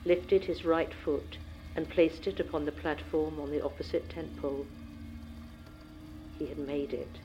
lifted 0.04 0.44
his 0.44 0.64
right 0.64 0.92
foot, 0.92 1.38
and 1.74 1.88
placed 1.88 2.26
it 2.26 2.38
upon 2.38 2.64
the 2.64 2.72
platform 2.72 3.40
on 3.40 3.50
the 3.50 3.60
opposite 3.60 4.08
tent 4.08 4.37
pole. 4.37 4.66
He 6.38 6.46
had 6.46 6.58
made 6.58 6.92
it. 6.92 7.20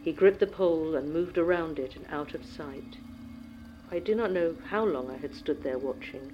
He 0.00 0.12
gripped 0.12 0.40
the 0.40 0.46
pole 0.46 0.94
and 0.94 1.12
moved 1.12 1.38
around 1.38 1.78
it 1.78 1.96
and 1.96 2.06
out 2.08 2.34
of 2.34 2.44
sight. 2.44 2.98
I 3.90 3.98
do 3.98 4.14
not 4.14 4.32
know 4.32 4.56
how 4.66 4.84
long 4.84 5.10
I 5.10 5.16
had 5.16 5.34
stood 5.34 5.62
there 5.62 5.78
watching, 5.78 6.32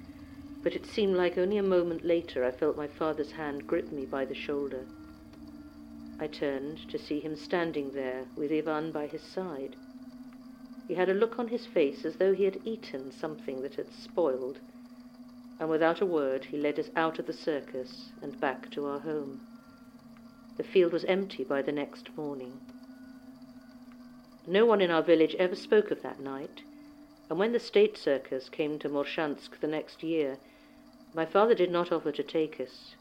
but 0.62 0.75
it 0.75 0.87
seemed 0.87 1.16
like 1.16 1.37
only 1.37 1.57
a 1.59 1.62
moment 1.62 2.05
later 2.05 2.45
I 2.45 2.51
felt 2.51 2.77
my 2.77 2.87
father's 2.87 3.33
hand 3.33 3.66
grip 3.66 3.90
me 3.92 4.07
by 4.07 4.25
the 4.25 4.35
shoulder. 4.35 4.87
I 6.18 6.27
turned 6.29 6.79
to 6.88 6.99
see 6.99 7.21
him 7.21 7.37
standing 7.37 7.92
there 7.92 8.27
with 8.37 8.53
Ivan 8.53 8.92
by 8.92 9.07
his 9.07 9.23
side. 9.23 9.77
He 10.87 10.95
had 10.95 11.09
a 11.09 11.14
look 11.14 11.38
on 11.38 11.49
his 11.49 11.66
face 11.66 12.05
as 12.05 12.16
though 12.16 12.33
he 12.35 12.45
had 12.45 12.61
eaten 12.64 13.11
something 13.11 13.62
that 13.62 13.75
had 13.75 13.90
spoiled, 13.92 14.61
and 15.62 15.70
without 15.70 16.01
a 16.01 16.07
word 16.07 16.44
he 16.46 16.59
led 16.59 16.77
us 16.77 16.90
out 16.96 17.20
of 17.20 17.27
the 17.27 17.33
circus 17.33 18.11
and 18.20 18.40
back 18.40 18.68
to 18.68 18.85
our 18.85 18.98
home. 18.98 19.40
The 20.57 20.64
field 20.64 20.92
was 20.92 21.05
empty 21.05 21.44
by 21.44 21.62
the 21.62 21.70
next 21.70 22.09
morning. 22.16 22.59
No 24.44 24.66
one 24.66 24.81
in 24.81 24.90
our 24.90 25.05
village 25.05 25.37
ever 25.37 25.55
spoke 25.55 25.92
of 25.92 26.03
that 26.03 26.18
night, 26.18 26.62
and 27.31 27.38
when 27.38 27.53
the 27.53 27.61
state 27.61 27.96
circus 27.96 28.48
came 28.48 28.77
to 28.81 28.88
Morshansk 28.88 29.61
the 29.61 29.68
next 29.68 30.03
year, 30.03 30.37
my 31.14 31.25
father 31.25 31.55
did 31.55 31.70
not 31.70 31.92
offer 31.92 32.11
to 32.11 32.25
take 32.25 32.61
us, 32.61 32.96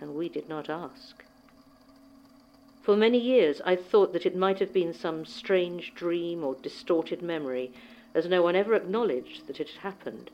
and 0.00 0.14
we 0.14 0.30
did 0.30 0.48
not 0.48 0.70
ask. 0.70 1.22
For 2.80 2.96
many 2.96 3.18
years 3.18 3.60
I 3.62 3.76
thought 3.76 4.14
that 4.14 4.24
it 4.24 4.34
might 4.34 4.58
have 4.58 4.72
been 4.72 4.94
some 4.94 5.26
strange 5.26 5.94
dream 5.94 6.44
or 6.44 6.54
distorted 6.54 7.20
memory, 7.20 7.72
as 8.14 8.26
no 8.26 8.40
one 8.40 8.56
ever 8.56 8.72
acknowledged 8.72 9.46
that 9.48 9.60
it 9.60 9.68
had 9.68 9.80
happened. 9.82 10.30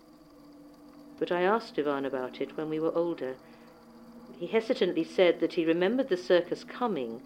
But 1.20 1.30
I 1.30 1.42
asked 1.42 1.78
Ivan 1.78 2.06
about 2.06 2.40
it 2.40 2.56
when 2.56 2.70
we 2.70 2.80
were 2.80 2.96
older. 2.96 3.36
He 4.38 4.46
hesitantly 4.46 5.04
said 5.04 5.38
that 5.40 5.52
he 5.52 5.66
remembered 5.66 6.08
the 6.08 6.16
circus 6.16 6.64
coming, 6.64 7.20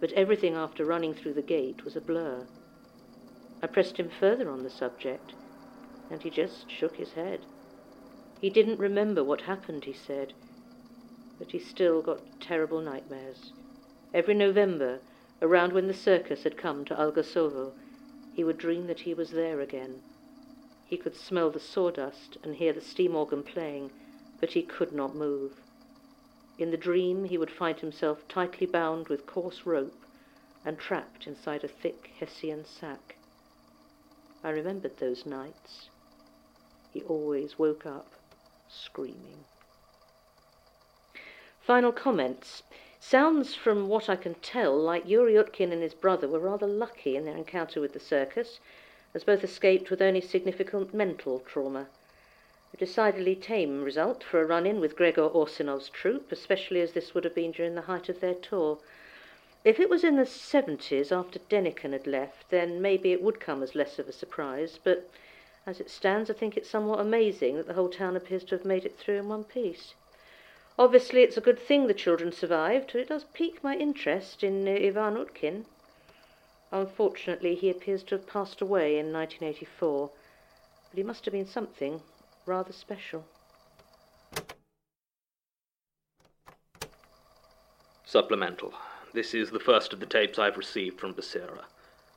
but 0.00 0.12
everything 0.12 0.52
after 0.54 0.84
running 0.84 1.14
through 1.14 1.32
the 1.32 1.40
gate 1.40 1.82
was 1.82 1.96
a 1.96 2.00
blur. 2.02 2.46
I 3.62 3.66
pressed 3.66 3.96
him 3.96 4.10
further 4.10 4.50
on 4.50 4.64
the 4.64 4.68
subject, 4.70 5.32
and 6.10 6.22
he 6.22 6.28
just 6.28 6.70
shook 6.70 6.96
his 6.98 7.14
head. 7.14 7.46
He 8.38 8.50
didn't 8.50 8.78
remember 8.78 9.24
what 9.24 9.40
happened, 9.40 9.86
he 9.86 9.94
said, 9.94 10.34
but 11.38 11.50
he 11.52 11.58
still 11.58 12.02
got 12.02 12.20
terrible 12.40 12.82
nightmares. 12.82 13.52
Every 14.12 14.34
November, 14.34 15.00
around 15.40 15.72
when 15.72 15.86
the 15.88 15.94
circus 15.94 16.42
had 16.42 16.58
come 16.58 16.84
to 16.84 17.00
Algasovo, 17.00 17.72
he 18.34 18.44
would 18.44 18.58
dream 18.58 18.86
that 18.88 19.00
he 19.00 19.14
was 19.14 19.30
there 19.30 19.60
again. 19.62 20.02
He 20.88 20.96
could 20.96 21.14
smell 21.14 21.50
the 21.50 21.60
sawdust 21.60 22.38
and 22.42 22.56
hear 22.56 22.72
the 22.72 22.80
steam 22.80 23.14
organ 23.14 23.42
playing, 23.42 23.90
but 24.40 24.52
he 24.52 24.62
could 24.62 24.90
not 24.90 25.14
move. 25.14 25.60
In 26.56 26.70
the 26.70 26.78
dream, 26.78 27.24
he 27.24 27.36
would 27.36 27.50
find 27.50 27.78
himself 27.78 28.26
tightly 28.26 28.66
bound 28.66 29.08
with 29.08 29.26
coarse 29.26 29.66
rope 29.66 30.06
and 30.64 30.78
trapped 30.78 31.26
inside 31.26 31.62
a 31.62 31.68
thick 31.68 32.10
Hessian 32.18 32.64
sack. 32.64 33.16
I 34.42 34.48
remembered 34.48 34.96
those 34.96 35.26
nights. 35.26 35.90
He 36.90 37.02
always 37.02 37.58
woke 37.58 37.84
up 37.84 38.14
screaming. 38.66 39.44
Final 41.60 41.92
comments. 41.92 42.62
Sounds, 42.98 43.54
from 43.54 43.88
what 43.88 44.08
I 44.08 44.16
can 44.16 44.36
tell, 44.36 44.74
like 44.74 45.06
Yuri 45.06 45.34
Utkin 45.34 45.70
and 45.70 45.82
his 45.82 45.92
brother 45.94 46.26
were 46.26 46.38
rather 46.38 46.66
lucky 46.66 47.14
in 47.14 47.26
their 47.26 47.36
encounter 47.36 47.78
with 47.78 47.92
the 47.92 48.00
circus, 48.00 48.58
as 49.18 49.24
both 49.24 49.42
escaped 49.42 49.90
with 49.90 50.00
only 50.00 50.20
significant 50.20 50.94
mental 50.94 51.40
trauma. 51.40 51.88
A 52.72 52.76
decidedly 52.76 53.34
tame 53.34 53.82
result 53.82 54.22
for 54.22 54.40
a 54.40 54.46
run 54.46 54.64
in 54.64 54.78
with 54.78 54.94
Gregor 54.94 55.28
Orsinov's 55.28 55.88
troupe, 55.88 56.30
especially 56.30 56.80
as 56.80 56.92
this 56.92 57.14
would 57.14 57.24
have 57.24 57.34
been 57.34 57.50
during 57.50 57.74
the 57.74 57.90
height 57.90 58.08
of 58.08 58.20
their 58.20 58.34
tour. 58.34 58.78
If 59.64 59.80
it 59.80 59.90
was 59.90 60.04
in 60.04 60.14
the 60.14 60.22
70s 60.22 61.10
after 61.10 61.40
Denikin 61.40 61.90
had 61.90 62.06
left, 62.06 62.50
then 62.50 62.80
maybe 62.80 63.10
it 63.10 63.20
would 63.20 63.40
come 63.40 63.60
as 63.60 63.74
less 63.74 63.98
of 63.98 64.08
a 64.08 64.12
surprise, 64.12 64.78
but 64.84 65.10
as 65.66 65.80
it 65.80 65.90
stands, 65.90 66.30
I 66.30 66.34
think 66.34 66.56
it's 66.56 66.70
somewhat 66.70 67.00
amazing 67.00 67.56
that 67.56 67.66
the 67.66 67.74
whole 67.74 67.90
town 67.90 68.14
appears 68.14 68.44
to 68.44 68.54
have 68.54 68.64
made 68.64 68.84
it 68.84 68.96
through 68.96 69.16
in 69.16 69.28
one 69.28 69.42
piece. 69.42 69.94
Obviously, 70.78 71.24
it's 71.24 71.36
a 71.36 71.40
good 71.40 71.58
thing 71.58 71.88
the 71.88 71.92
children 71.92 72.30
survived, 72.30 72.90
but 72.92 73.00
it 73.00 73.08
does 73.08 73.24
pique 73.34 73.64
my 73.64 73.74
interest 73.74 74.44
in 74.44 74.68
uh, 74.68 74.70
Ivan 74.70 75.16
Utkin. 75.16 75.64
Unfortunately, 76.70 77.54
he 77.54 77.70
appears 77.70 78.02
to 78.04 78.16
have 78.16 78.26
passed 78.26 78.60
away 78.60 78.98
in 78.98 79.12
1984, 79.12 80.10
but 80.90 80.96
he 80.96 81.02
must 81.02 81.24
have 81.24 81.32
been 81.32 81.46
something 81.46 82.02
rather 82.44 82.72
special. 82.72 83.24
Supplemental. 88.04 88.74
This 89.12 89.34
is 89.34 89.50
the 89.50 89.60
first 89.60 89.92
of 89.92 90.00
the 90.00 90.06
tapes 90.06 90.38
I've 90.38 90.56
received 90.56 91.00
from 91.00 91.14
Basira. 91.14 91.64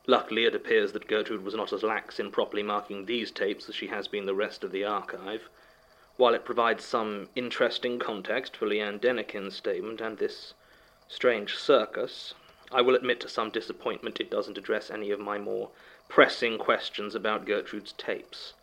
Luckily, 0.07 0.45
it 0.45 0.55
appears 0.55 0.91
that 0.91 1.07
Gertrude 1.07 1.43
was 1.43 1.55
not 1.55 1.71
as 1.71 1.83
lax 1.83 2.19
in 2.19 2.31
properly 2.31 2.63
marking 2.63 3.05
these 3.05 3.31
tapes 3.31 3.69
as 3.69 3.75
she 3.75 3.87
has 3.87 4.07
been 4.07 4.25
the 4.25 4.35
rest 4.35 4.63
of 4.63 4.71
the 4.71 4.83
archive. 4.83 5.49
While 6.17 6.33
it 6.33 6.43
provides 6.45 6.83
some 6.83 7.29
interesting 7.35 7.99
context 7.99 8.57
for 8.57 8.67
Leanne 8.67 8.99
Denikin's 8.99 9.55
statement 9.55 10.01
and 10.01 10.17
this 10.17 10.53
strange 11.07 11.55
circus, 11.55 12.33
I 12.73 12.81
will 12.81 12.95
admit 12.95 13.19
to 13.19 13.27
some 13.27 13.49
disappointment 13.49 14.21
it 14.21 14.29
doesn't 14.29 14.57
address 14.57 14.89
any 14.89 15.11
of 15.11 15.19
my 15.19 15.37
more 15.37 15.71
pressing 16.07 16.57
questions 16.57 17.13
about 17.15 17.45
Gertrude's 17.45 17.91
tapes. 17.91 18.53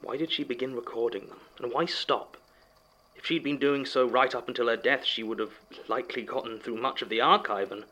Why 0.00 0.16
did 0.16 0.32
she 0.32 0.42
begin 0.42 0.74
recording 0.74 1.28
them, 1.28 1.40
and 1.58 1.72
why 1.72 1.86
stop? 1.86 2.36
If 3.14 3.26
she'd 3.26 3.44
been 3.44 3.58
doing 3.58 3.86
so 3.86 4.04
right 4.04 4.34
up 4.34 4.48
until 4.48 4.66
her 4.66 4.76
death, 4.76 5.04
she 5.04 5.22
would 5.22 5.38
have 5.38 5.54
likely 5.86 6.22
gotten 6.22 6.58
through 6.58 6.78
much 6.78 7.00
of 7.00 7.08
the 7.08 7.20
archive, 7.20 7.70
and 7.70 7.84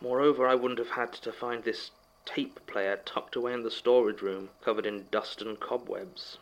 moreover, 0.00 0.46
I 0.48 0.56
wouldn't 0.56 0.80
have 0.80 0.90
had 0.90 1.12
to 1.12 1.32
find 1.32 1.62
this 1.62 1.92
tape 2.24 2.66
player 2.66 3.00
tucked 3.04 3.36
away 3.36 3.52
in 3.52 3.62
the 3.62 3.70
storage 3.70 4.22
room, 4.22 4.50
covered 4.60 4.86
in 4.86 5.06
dust 5.10 5.40
and 5.40 5.60
cobwebs. 5.60 6.38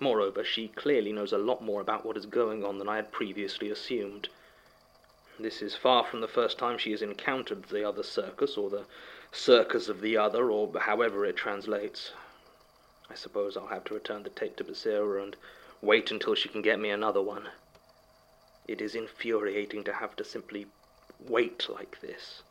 Moreover, 0.00 0.42
she 0.42 0.68
clearly 0.68 1.12
knows 1.12 1.32
a 1.32 1.38
lot 1.38 1.62
more 1.62 1.80
about 1.80 2.06
what 2.06 2.16
is 2.16 2.26
going 2.26 2.64
on 2.64 2.78
than 2.78 2.88
I 2.88 2.96
had 2.96 3.12
previously 3.12 3.70
assumed. 3.70 4.28
This 5.36 5.62
is 5.62 5.74
far 5.74 6.04
from 6.04 6.20
the 6.20 6.28
first 6.28 6.58
time 6.58 6.78
she 6.78 6.92
has 6.92 7.02
encountered 7.02 7.64
the 7.64 7.86
other 7.86 8.04
circus, 8.04 8.56
or 8.56 8.70
the 8.70 8.86
circus 9.32 9.88
of 9.88 10.00
the 10.00 10.16
other, 10.16 10.48
or 10.48 10.72
however 10.78 11.26
it 11.26 11.36
translates. 11.36 12.12
I 13.10 13.14
suppose 13.14 13.56
I'll 13.56 13.66
have 13.66 13.82
to 13.86 13.94
return 13.94 14.22
the 14.22 14.30
tape 14.30 14.56
to 14.56 14.64
Basira 14.64 15.22
and 15.24 15.36
wait 15.82 16.12
until 16.12 16.36
she 16.36 16.48
can 16.48 16.62
get 16.62 16.78
me 16.78 16.90
another 16.90 17.20
one. 17.20 17.48
It 18.68 18.80
is 18.80 18.94
infuriating 18.94 19.82
to 19.84 19.92
have 19.94 20.14
to 20.16 20.24
simply 20.24 20.66
wait 21.18 21.68
like 21.68 22.00
this, 22.00 22.44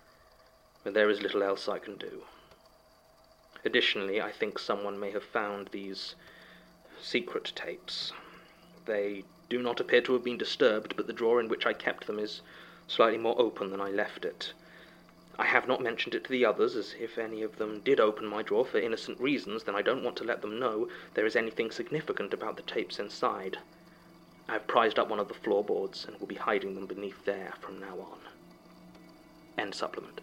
but 0.83 0.93
there 0.93 1.09
is 1.09 1.21
little 1.21 1.41
else 1.41 1.69
I 1.69 1.79
can 1.79 1.95
do. 1.95 2.23
Additionally, 3.63 4.21
I 4.21 4.31
think 4.33 4.59
someone 4.59 4.99
may 4.99 5.11
have 5.11 5.23
found 5.23 5.69
these 5.69 6.15
secret 7.01 7.53
tapes. 7.55 8.11
They 8.85 9.23
do 9.47 9.61
not 9.61 9.79
appear 9.79 10.01
to 10.01 10.13
have 10.13 10.23
been 10.23 10.37
disturbed, 10.37 10.97
but 10.97 11.07
the 11.07 11.13
drawer 11.13 11.39
in 11.39 11.47
which 11.47 11.65
I 11.65 11.71
kept 11.71 12.07
them 12.07 12.19
is 12.19 12.41
slightly 12.93 13.17
more 13.17 13.39
open 13.41 13.71
than 13.71 13.81
I 13.81 13.89
left 13.89 14.23
it. 14.23 14.53
I 15.39 15.45
have 15.45 15.67
not 15.67 15.81
mentioned 15.81 16.13
it 16.13 16.23
to 16.25 16.29
the 16.29 16.45
others, 16.45 16.75
as 16.75 16.93
if 16.99 17.17
any 17.17 17.41
of 17.41 17.57
them 17.57 17.79
did 17.79 17.99
open 17.99 18.27
my 18.27 18.43
drawer 18.43 18.65
for 18.65 18.77
innocent 18.77 19.19
reasons, 19.19 19.63
then 19.63 19.75
I 19.75 19.81
don't 19.81 20.03
want 20.03 20.15
to 20.17 20.23
let 20.23 20.41
them 20.41 20.59
know 20.59 20.87
there 21.15 21.25
is 21.25 21.35
anything 21.35 21.71
significant 21.71 22.33
about 22.33 22.55
the 22.55 22.61
tapes 22.61 22.99
inside. 22.99 23.57
I 24.47 24.53
have 24.53 24.67
prized 24.67 24.99
up 24.99 25.09
one 25.09 25.19
of 25.19 25.27
the 25.27 25.33
floorboards 25.33 26.05
and 26.05 26.19
will 26.19 26.27
be 26.27 26.35
hiding 26.35 26.75
them 26.75 26.85
beneath 26.85 27.25
there 27.25 27.53
from 27.59 27.79
now 27.79 27.97
on. 27.99 28.19
End 29.57 29.73
supplement. 29.73 30.21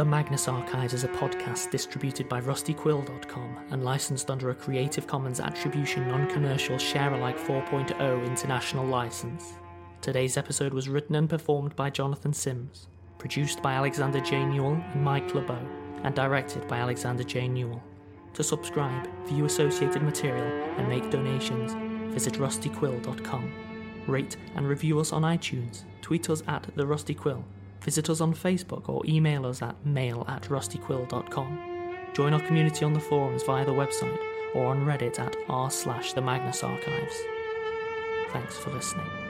The 0.00 0.06
Magnus 0.06 0.48
Archives 0.48 0.94
is 0.94 1.04
a 1.04 1.08
podcast 1.08 1.70
distributed 1.70 2.26
by 2.26 2.40
rustyquill.com 2.40 3.58
and 3.70 3.84
licensed 3.84 4.30
under 4.30 4.48
a 4.48 4.54
Creative 4.54 5.06
Commons 5.06 5.40
Attribution 5.40 6.08
Non 6.08 6.26
Commercial 6.26 6.78
Share 6.78 7.12
Alike 7.12 7.38
4.0 7.38 8.26
international 8.26 8.86
license. 8.86 9.52
Today's 10.00 10.38
episode 10.38 10.72
was 10.72 10.88
written 10.88 11.16
and 11.16 11.28
performed 11.28 11.76
by 11.76 11.90
Jonathan 11.90 12.32
Sims, 12.32 12.88
produced 13.18 13.60
by 13.60 13.74
Alexander 13.74 14.20
J. 14.20 14.42
Newell 14.46 14.82
and 14.94 15.04
Mike 15.04 15.34
LeBeau, 15.34 15.68
and 16.02 16.14
directed 16.14 16.66
by 16.66 16.78
Alexander 16.78 17.22
J. 17.22 17.46
Newell. 17.46 17.82
To 18.32 18.42
subscribe, 18.42 19.06
view 19.26 19.44
associated 19.44 20.00
material, 20.00 20.46
and 20.78 20.88
make 20.88 21.10
donations, 21.10 21.74
visit 22.14 22.38
rustyquill.com. 22.38 23.52
Rate 24.06 24.38
and 24.56 24.66
review 24.66 24.98
us 24.98 25.12
on 25.12 25.24
iTunes, 25.24 25.82
tweet 26.00 26.30
us 26.30 26.42
at 26.48 26.66
The 26.74 26.86
Rusty 26.86 27.12
Quill, 27.12 27.44
visit 27.82 28.10
us 28.10 28.20
on 28.20 28.34
Facebook 28.34 28.88
or 28.88 29.02
email 29.06 29.46
us 29.46 29.62
at 29.62 29.74
mail 29.84 30.24
at 30.28 30.42
rustyquill.com. 30.44 31.96
Join 32.12 32.34
our 32.34 32.40
community 32.40 32.84
on 32.84 32.92
the 32.92 33.00
forums 33.00 33.42
via 33.44 33.64
the 33.64 33.72
website 33.72 34.18
or 34.54 34.66
on 34.66 34.84
Reddit 34.84 35.18
at 35.18 35.36
r 35.48 35.70
slash 35.70 36.12
the 36.12 36.20
Magnus 36.20 36.64
Archives. 36.64 37.16
Thanks 38.32 38.56
for 38.56 38.70
listening. 38.70 39.29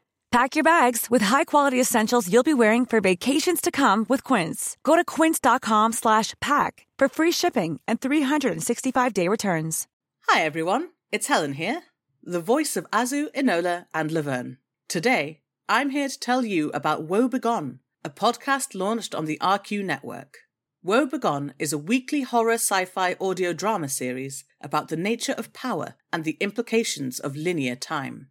Pack 0.31 0.55
your 0.55 0.63
bags 0.63 1.09
with 1.09 1.21
high-quality 1.23 1.77
essentials 1.77 2.31
you'll 2.31 2.41
be 2.41 2.53
wearing 2.53 2.85
for 2.85 3.01
vacations 3.01 3.59
to 3.59 3.69
come 3.69 4.05
with 4.07 4.23
Quince. 4.23 4.77
Go 4.81 4.95
to 4.95 5.03
quince.com/pack 5.03 6.87
for 6.97 7.07
free 7.09 7.31
shipping 7.33 7.81
and 7.85 7.99
365-day 7.99 9.27
returns. 9.27 9.87
Hi 10.29 10.45
everyone, 10.45 10.91
it's 11.11 11.27
Helen 11.27 11.53
here, 11.53 11.81
the 12.23 12.39
voice 12.39 12.77
of 12.77 12.89
Azu, 12.91 13.27
Enola, 13.35 13.87
and 13.93 14.09
Laverne. 14.09 14.57
Today, 14.87 15.41
I'm 15.67 15.89
here 15.89 16.07
to 16.07 16.19
tell 16.19 16.45
you 16.45 16.71
about 16.73 17.09
Woe 17.09 17.27
Begone, 17.27 17.79
a 18.05 18.09
podcast 18.09 18.73
launched 18.73 19.13
on 19.13 19.25
the 19.25 19.37
RQ 19.41 19.83
network. 19.83 20.37
Woe 20.81 21.05
Begone 21.05 21.53
is 21.59 21.73
a 21.73 21.77
weekly 21.77 22.21
horror 22.21 22.53
sci-fi 22.53 23.17
audio 23.19 23.51
drama 23.51 23.89
series 23.89 24.45
about 24.61 24.87
the 24.87 24.95
nature 24.95 25.35
of 25.37 25.51
power 25.51 25.95
and 26.13 26.23
the 26.23 26.37
implications 26.39 27.19
of 27.19 27.35
linear 27.35 27.75
time. 27.75 28.30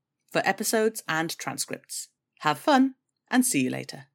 for 0.31 0.41
episodes 0.45 1.03
and 1.07 1.37
transcripts. 1.37 2.09
Have 2.39 2.57
fun 2.57 2.95
and 3.29 3.45
see 3.45 3.61
you 3.63 3.69
later. 3.69 4.05